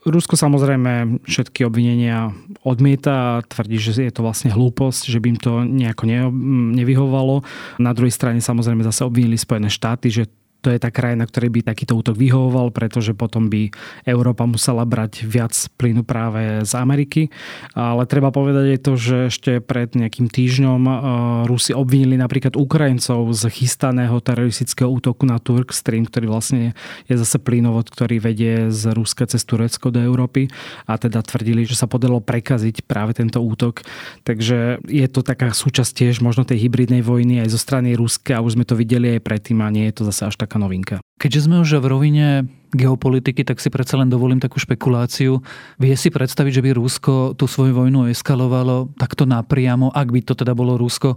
Rusko 0.00 0.32
samozrejme 0.32 1.20
všetky 1.28 1.68
obvinenia 1.68 2.32
odmieta 2.64 3.36
a 3.36 3.44
tvrdí, 3.44 3.76
že 3.76 4.00
je 4.00 4.08
to 4.08 4.24
vlastne 4.24 4.48
hlúposť, 4.48 5.12
že 5.12 5.20
by 5.20 5.26
im 5.36 5.38
to 5.40 5.52
nejako 5.60 6.08
nevyhovalo. 6.72 7.44
Na 7.76 7.92
druhej 7.92 8.12
strane 8.12 8.40
samozrejme 8.40 8.80
zase 8.80 9.04
obvinili 9.04 9.36
Spojené 9.36 9.68
štáty, 9.68 10.08
že 10.08 10.24
to 10.60 10.68
je 10.68 10.78
tá 10.78 10.92
krajina, 10.92 11.24
ktorej 11.24 11.50
by 11.50 11.60
takýto 11.72 11.96
útok 11.96 12.20
vyhovoval, 12.20 12.68
pretože 12.70 13.16
potom 13.16 13.48
by 13.48 13.72
Európa 14.04 14.44
musela 14.44 14.84
brať 14.84 15.24
viac 15.24 15.56
plynu 15.80 16.04
práve 16.04 16.62
z 16.68 16.72
Ameriky. 16.76 17.32
Ale 17.72 18.04
treba 18.04 18.28
povedať 18.28 18.76
aj 18.76 18.80
to, 18.84 18.92
že 19.00 19.16
ešte 19.32 19.52
pred 19.64 19.96
nejakým 19.96 20.28
týždňom 20.28 20.80
e, 20.84 20.92
Rusi 21.48 21.72
obvinili 21.72 22.20
napríklad 22.20 22.60
Ukrajincov 22.60 23.32
z 23.32 23.48
chystaného 23.48 24.20
teroristického 24.20 24.92
útoku 24.92 25.24
na 25.24 25.40
Turk 25.40 25.72
Stream, 25.72 26.04
ktorý 26.04 26.28
vlastne 26.28 26.76
je 27.08 27.16
zase 27.16 27.40
plynovod, 27.40 27.88
ktorý 27.88 28.20
vedie 28.20 28.68
z 28.68 28.92
Ruska 28.92 29.24
cez 29.24 29.40
Turecko 29.48 29.88
do 29.88 30.04
Európy 30.04 30.52
a 30.84 31.00
teda 31.00 31.24
tvrdili, 31.24 31.64
že 31.64 31.74
sa 31.74 31.88
podarilo 31.88 32.20
prekaziť 32.20 32.84
práve 32.84 33.16
tento 33.16 33.40
útok. 33.40 33.80
Takže 34.28 34.84
je 34.84 35.06
to 35.08 35.24
taká 35.24 35.56
súčasť 35.56 36.04
tiež 36.04 36.20
možno 36.20 36.44
tej 36.44 36.68
hybridnej 36.68 37.00
vojny 37.00 37.40
aj 37.40 37.48
zo 37.48 37.60
strany 37.60 37.96
Ruska 37.96 38.36
a 38.36 38.44
už 38.44 38.60
sme 38.60 38.68
to 38.68 38.76
videli 38.76 39.16
aj 39.16 39.24
predtým 39.24 39.64
a 39.64 39.72
nie 39.72 39.88
je 39.88 39.94
to 39.96 40.02
zase 40.12 40.28
až 40.28 40.36
tak 40.36 40.49
taká 40.50 40.58
novinka. 40.58 40.98
Keďže 41.22 41.46
sme 41.46 41.62
už 41.62 41.78
v 41.78 41.86
rovine 41.86 42.26
geopolitiky, 42.74 43.46
tak 43.46 43.62
si 43.62 43.70
predsa 43.70 43.94
len 43.94 44.10
dovolím 44.10 44.42
takú 44.42 44.58
špekuláciu. 44.58 45.38
Vie 45.78 45.94
si 45.94 46.10
predstaviť, 46.10 46.58
že 46.58 46.64
by 46.66 46.70
Rusko 46.74 47.38
tú 47.38 47.46
svoju 47.46 47.78
vojnu 47.78 48.10
eskalovalo 48.10 48.90
takto 48.98 49.30
napriamo, 49.30 49.94
ak 49.94 50.10
by 50.10 50.20
to 50.26 50.34
teda 50.34 50.58
bolo 50.58 50.74
Rusko 50.74 51.14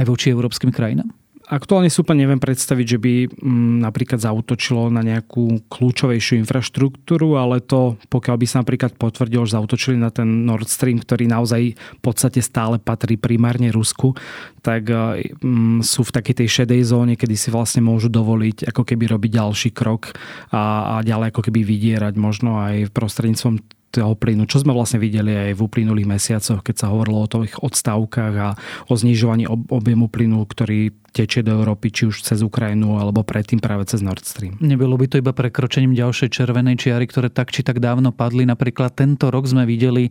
aj 0.00 0.08
voči 0.08 0.32
európskym 0.32 0.72
krajinám? 0.72 1.21
Aktuálne 1.52 1.92
si 1.92 2.00
úplne 2.00 2.24
neviem 2.24 2.40
predstaviť, 2.40 2.86
že 2.96 2.98
by 2.98 3.14
m, 3.28 3.30
mm, 3.36 3.76
napríklad 3.84 4.24
zautočilo 4.24 4.88
na 4.88 5.04
nejakú 5.04 5.68
kľúčovejšiu 5.68 6.40
infraštruktúru, 6.40 7.36
ale 7.36 7.60
to, 7.60 8.00
pokiaľ 8.08 8.36
by 8.40 8.46
sa 8.48 8.64
napríklad 8.64 8.96
potvrdilo, 8.96 9.44
že 9.44 9.60
zautočili 9.60 10.00
na 10.00 10.08
ten 10.08 10.48
Nord 10.48 10.72
Stream, 10.72 10.96
ktorý 10.96 11.28
naozaj 11.28 11.76
v 11.76 12.00
podstate 12.00 12.40
stále 12.40 12.80
patrí 12.80 13.20
primárne 13.20 13.68
Rusku, 13.68 14.16
tak 14.64 14.88
m, 14.88 15.20
mm, 15.44 15.78
sú 15.84 16.08
v 16.08 16.14
takej 16.16 16.40
tej 16.40 16.48
šedej 16.64 16.88
zóne, 16.88 17.20
kedy 17.20 17.36
si 17.36 17.52
vlastne 17.52 17.84
môžu 17.84 18.08
dovoliť 18.08 18.72
ako 18.72 18.88
keby 18.88 19.12
robiť 19.12 19.30
ďalší 19.36 19.70
krok 19.76 20.16
a, 20.48 20.96
a 20.96 21.04
ďalej 21.04 21.36
ako 21.36 21.52
keby 21.52 21.68
vydierať 21.68 22.16
možno 22.16 22.64
aj 22.64 22.88
prostredníctvom 22.96 23.60
toho 23.92 24.16
plynu, 24.16 24.48
čo 24.48 24.64
sme 24.64 24.72
vlastne 24.72 24.96
videli 24.96 25.52
aj 25.52 25.60
v 25.60 25.64
uplynulých 25.68 26.08
mesiacoch, 26.08 26.64
keď 26.64 26.74
sa 26.80 26.88
hovorilo 26.88 27.28
o 27.28 27.28
tých 27.28 27.60
odstavkách 27.60 28.34
a 28.40 28.56
o 28.88 28.94
znižovaní 28.96 29.44
objemu 29.52 30.08
plynu, 30.08 30.40
ktorý 30.48 30.96
tečie 31.12 31.44
do 31.44 31.52
Európy, 31.52 31.92
či 31.92 32.08
už 32.08 32.24
cez 32.24 32.40
Ukrajinu, 32.40 32.96
alebo 32.96 33.20
predtým 33.20 33.60
práve 33.60 33.84
cez 33.84 34.00
Nord 34.00 34.24
Stream. 34.24 34.56
Nebylo 34.58 34.96
by 34.96 35.06
to 35.12 35.20
iba 35.20 35.36
prekročením 35.36 35.92
ďalšej 35.92 36.32
červenej 36.32 36.80
čiary, 36.80 37.04
ktoré 37.04 37.28
tak 37.28 37.52
či 37.52 37.60
tak 37.60 37.84
dávno 37.84 38.10
padli. 38.16 38.48
Napríklad 38.48 38.96
tento 38.96 39.28
rok 39.28 39.44
sme 39.44 39.68
videli 39.68 40.08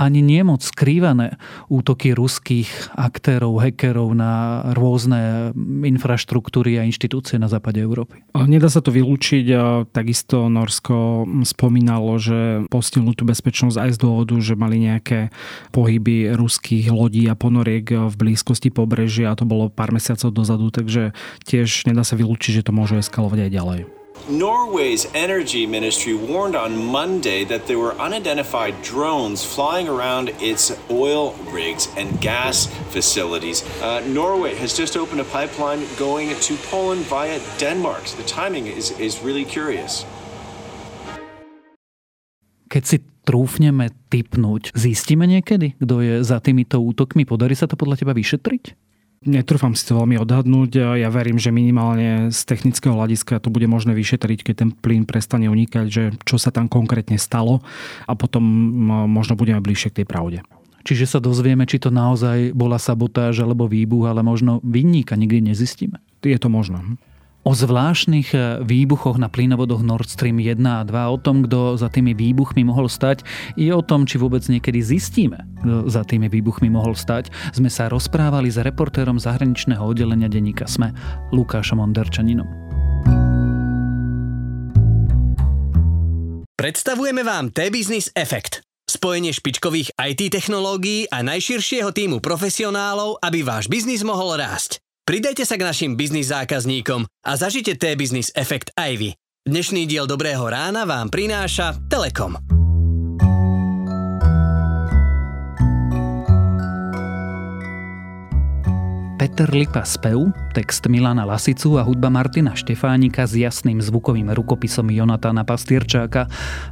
ani 0.00 0.24
niemoc 0.24 0.64
skrývané 0.64 1.36
útoky 1.68 2.16
ruských 2.16 2.96
aktérov, 2.96 3.60
hackerov 3.60 4.16
na 4.16 4.64
rôzne 4.72 5.52
infraštruktúry 5.84 6.80
a 6.80 6.88
inštitúcie 6.88 7.36
na 7.36 7.52
západe 7.52 7.78
Európy. 7.78 8.24
Nedá 8.32 8.72
sa 8.72 8.80
to 8.80 8.90
vylúčiť. 8.90 9.52
Takisto 9.92 10.48
Norsko 10.48 11.28
spomínalo, 11.44 12.16
že 12.16 12.64
postihnú 12.72 13.12
tú 13.12 13.28
bezpečnosť 13.28 13.76
aj 13.76 13.90
z 13.94 13.98
dôvodu, 14.00 14.34
že 14.40 14.56
mali 14.56 14.88
nejaké 14.88 15.28
pohyby 15.70 16.32
ruských 16.32 16.88
lodí 16.88 17.28
a 17.28 17.36
ponoriek 17.36 18.08
v 18.08 18.14
blízkosti 18.16 18.72
pobrežia 18.72 19.30
a 19.30 19.36
to 19.36 19.44
bolo 19.44 19.68
pár 19.68 19.92
mesiacov 19.92 20.32
dozadu, 20.40 20.72
takže 20.72 21.12
tiež 21.44 21.84
nedá 21.84 22.02
sa 22.02 22.16
vylúčiť, 22.16 22.60
že 22.60 22.66
to 22.66 22.72
môže 22.72 22.96
eskalovať 22.96 23.46
aj 23.46 23.52
ďalej. 23.52 23.80
Norway's 24.28 25.08
energy 25.14 25.66
ministry 25.66 26.12
warned 26.14 26.54
on 26.54 26.76
Monday 26.76 27.44
that 27.44 27.66
there 27.66 27.78
were 27.78 27.96
unidentified 27.96 28.76
drones 28.82 29.42
flying 29.42 29.88
around 29.88 30.30
its 30.38 30.76
oil 30.90 31.32
rigs 31.48 31.88
and 31.96 32.20
gas 32.20 32.68
facilities. 32.92 33.64
Uh, 33.80 34.04
Norway 34.06 34.54
has 34.54 34.76
just 34.76 34.96
opened 34.96 35.20
a 35.20 35.28
pipeline 35.32 35.82
going 35.96 36.36
to 36.46 36.54
Poland 36.68 37.02
via 37.08 37.40
Denmark. 37.58 38.06
So 38.06 38.20
the 38.20 38.28
timing 38.28 38.66
is, 38.68 38.92
is 39.00 39.22
really 39.24 39.44
curious. 39.44 40.04
Keď 42.70 42.82
si 42.86 43.02
trúfneme 43.26 43.90
typnúť, 44.14 44.70
zistíme 44.78 45.26
niekedy, 45.26 45.74
kto 45.82 45.94
je 46.06 46.14
za 46.22 46.38
týmito 46.38 46.78
útokmi? 46.78 47.26
Podarí 47.26 47.58
sa 47.58 47.66
to 47.66 47.74
podľa 47.74 48.06
teba 48.06 48.14
vyšetriť? 48.14 48.89
Netrúfam 49.20 49.76
si 49.76 49.84
to 49.84 50.00
veľmi 50.00 50.16
odhadnúť. 50.16 50.96
Ja 50.96 51.12
verím, 51.12 51.36
že 51.36 51.52
minimálne 51.52 52.32
z 52.32 52.40
technického 52.48 52.96
hľadiska 52.96 53.36
to 53.44 53.52
bude 53.52 53.68
možné 53.68 53.92
vyšetriť, 53.92 54.40
keď 54.40 54.54
ten 54.56 54.70
plyn 54.72 55.04
prestane 55.04 55.44
unikať, 55.52 55.86
že 55.92 56.16
čo 56.24 56.40
sa 56.40 56.48
tam 56.48 56.72
konkrétne 56.72 57.20
stalo 57.20 57.60
a 58.08 58.16
potom 58.16 58.40
možno 59.12 59.36
budeme 59.36 59.60
bližšie 59.60 59.92
k 59.92 59.96
tej 60.00 60.06
pravde. 60.08 60.38
Čiže 60.88 61.04
sa 61.04 61.18
dozvieme, 61.20 61.68
či 61.68 61.76
to 61.76 61.92
naozaj 61.92 62.56
bola 62.56 62.80
sabotáž 62.80 63.44
alebo 63.44 63.68
výbuch, 63.68 64.08
ale 64.08 64.24
možno 64.24 64.64
vinníka 64.64 65.20
nikdy 65.20 65.52
nezistíme. 65.52 66.00
Je 66.24 66.40
to 66.40 66.48
možné. 66.48 66.80
O 67.40 67.56
zvláštnych 67.56 68.36
e, 68.36 68.60
výbuchoch 68.60 69.16
na 69.16 69.32
plynovodoch 69.32 69.80
Nord 69.80 70.12
Stream 70.12 70.44
1 70.44 70.60
a 70.60 70.84
2, 70.84 70.92
o 70.92 71.16
tom, 71.16 71.48
kto 71.48 71.80
za 71.80 71.88
tými 71.88 72.12
výbuchmi 72.12 72.68
mohol 72.68 72.84
stať, 72.92 73.24
i 73.56 73.72
o 73.72 73.80
tom, 73.80 74.04
či 74.04 74.20
vôbec 74.20 74.44
niekedy 74.44 74.84
zistíme, 74.84 75.40
kto 75.64 75.88
za 75.88 76.04
tými 76.04 76.28
výbuchmi 76.28 76.68
mohol 76.68 76.92
stať, 76.92 77.32
sme 77.56 77.72
sa 77.72 77.88
rozprávali 77.88 78.52
s 78.52 78.60
reportérom 78.60 79.16
zahraničného 79.16 79.80
oddelenia 79.80 80.28
denníka 80.28 80.68
SME 80.68 80.92
Lukášom 81.32 81.80
Onderčaninom. 81.80 82.44
Predstavujeme 86.60 87.24
vám 87.24 87.56
T-Business 87.56 88.12
Effect. 88.12 88.60
Spojenie 88.84 89.32
špičkových 89.32 89.96
IT 89.96 90.28
technológií 90.28 91.08
a 91.08 91.24
najširšieho 91.24 91.88
týmu 91.88 92.20
profesionálov, 92.20 93.16
aby 93.24 93.40
váš 93.40 93.64
biznis 93.72 94.04
mohol 94.04 94.36
rásť. 94.36 94.76
Pridajte 95.10 95.42
sa 95.42 95.58
k 95.58 95.66
našim 95.66 95.98
biznis 95.98 96.30
zákazníkom 96.30 97.02
a 97.02 97.34
zažite 97.34 97.74
T-Business 97.74 98.30
efekt 98.30 98.70
aj 98.78 98.94
vy. 98.94 99.10
Dnešný 99.42 99.90
diel 99.90 100.06
Dobrého 100.06 100.46
rána 100.46 100.86
vám 100.86 101.10
prináša 101.10 101.74
Telekom. 101.90 102.59
Peter 109.20 109.52
Lipa 109.52 109.84
spev, 109.84 110.32
text 110.56 110.88
Milana 110.88 111.28
Lasicu 111.28 111.76
a 111.76 111.84
hudba 111.84 112.08
Martina 112.08 112.56
Štefánika 112.56 113.28
s 113.28 113.36
jasným 113.36 113.76
zvukovým 113.76 114.32
rukopisom 114.32 114.88
Jonatana 114.88 115.44
Pastierčáka. 115.44 116.24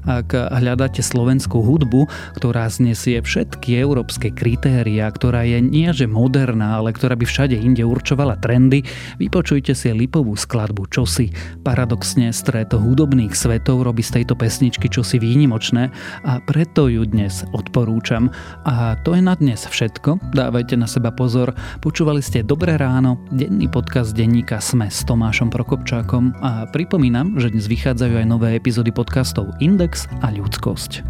Ak 0.09 0.33
hľadáte 0.33 1.05
slovenskú 1.05 1.61
hudbu, 1.61 2.09
ktorá 2.41 2.65
znesie 2.73 3.21
všetky 3.21 3.77
európske 3.77 4.33
kritéria, 4.33 5.13
ktorá 5.13 5.45
je 5.45 5.61
nie 5.61 5.93
že 5.93 6.09
moderná, 6.09 6.81
ale 6.81 6.97
ktorá 6.97 7.21
by 7.21 7.29
všade 7.29 7.53
inde 7.53 7.85
určovala 7.85 8.41
trendy, 8.41 8.81
vypočujte 9.21 9.77
si 9.77 9.93
Lipovú 9.93 10.33
skladbu 10.33 10.89
Čosi. 10.89 11.29
Paradoxne 11.61 12.33
stret 12.33 12.73
hudobných 12.73 13.37
svetov 13.37 13.85
robí 13.85 14.01
z 14.01 14.25
tejto 14.25 14.33
pesničky 14.33 14.89
čosi 14.89 15.21
výnimočné 15.21 15.93
a 16.25 16.41
preto 16.49 16.89
ju 16.89 17.05
dnes 17.05 17.45
odporúčam. 17.53 18.33
A 18.65 18.97
to 19.05 19.13
je 19.13 19.21
na 19.21 19.37
dnes 19.37 19.69
všetko. 19.69 20.33
Dávajte 20.33 20.81
na 20.81 20.89
seba 20.89 21.13
pozor. 21.13 21.53
Počúvali 21.85 22.25
ste 22.25 22.38
Počúvate 22.39 22.55
Dobré 22.55 22.79
ráno, 22.79 23.19
denný 23.35 23.67
podcast 23.67 24.15
denníka 24.15 24.63
Sme 24.63 24.87
s 24.87 25.03
Tomášom 25.03 25.51
Prokopčákom 25.51 26.39
a 26.39 26.71
pripomínam, 26.71 27.35
že 27.35 27.51
dnes 27.51 27.67
vychádzajú 27.67 28.15
aj 28.15 28.27
nové 28.31 28.55
epizódy 28.55 28.95
podcastov 28.95 29.59
Index 29.59 30.07
a 30.23 30.31
Ľudskosť. 30.31 31.03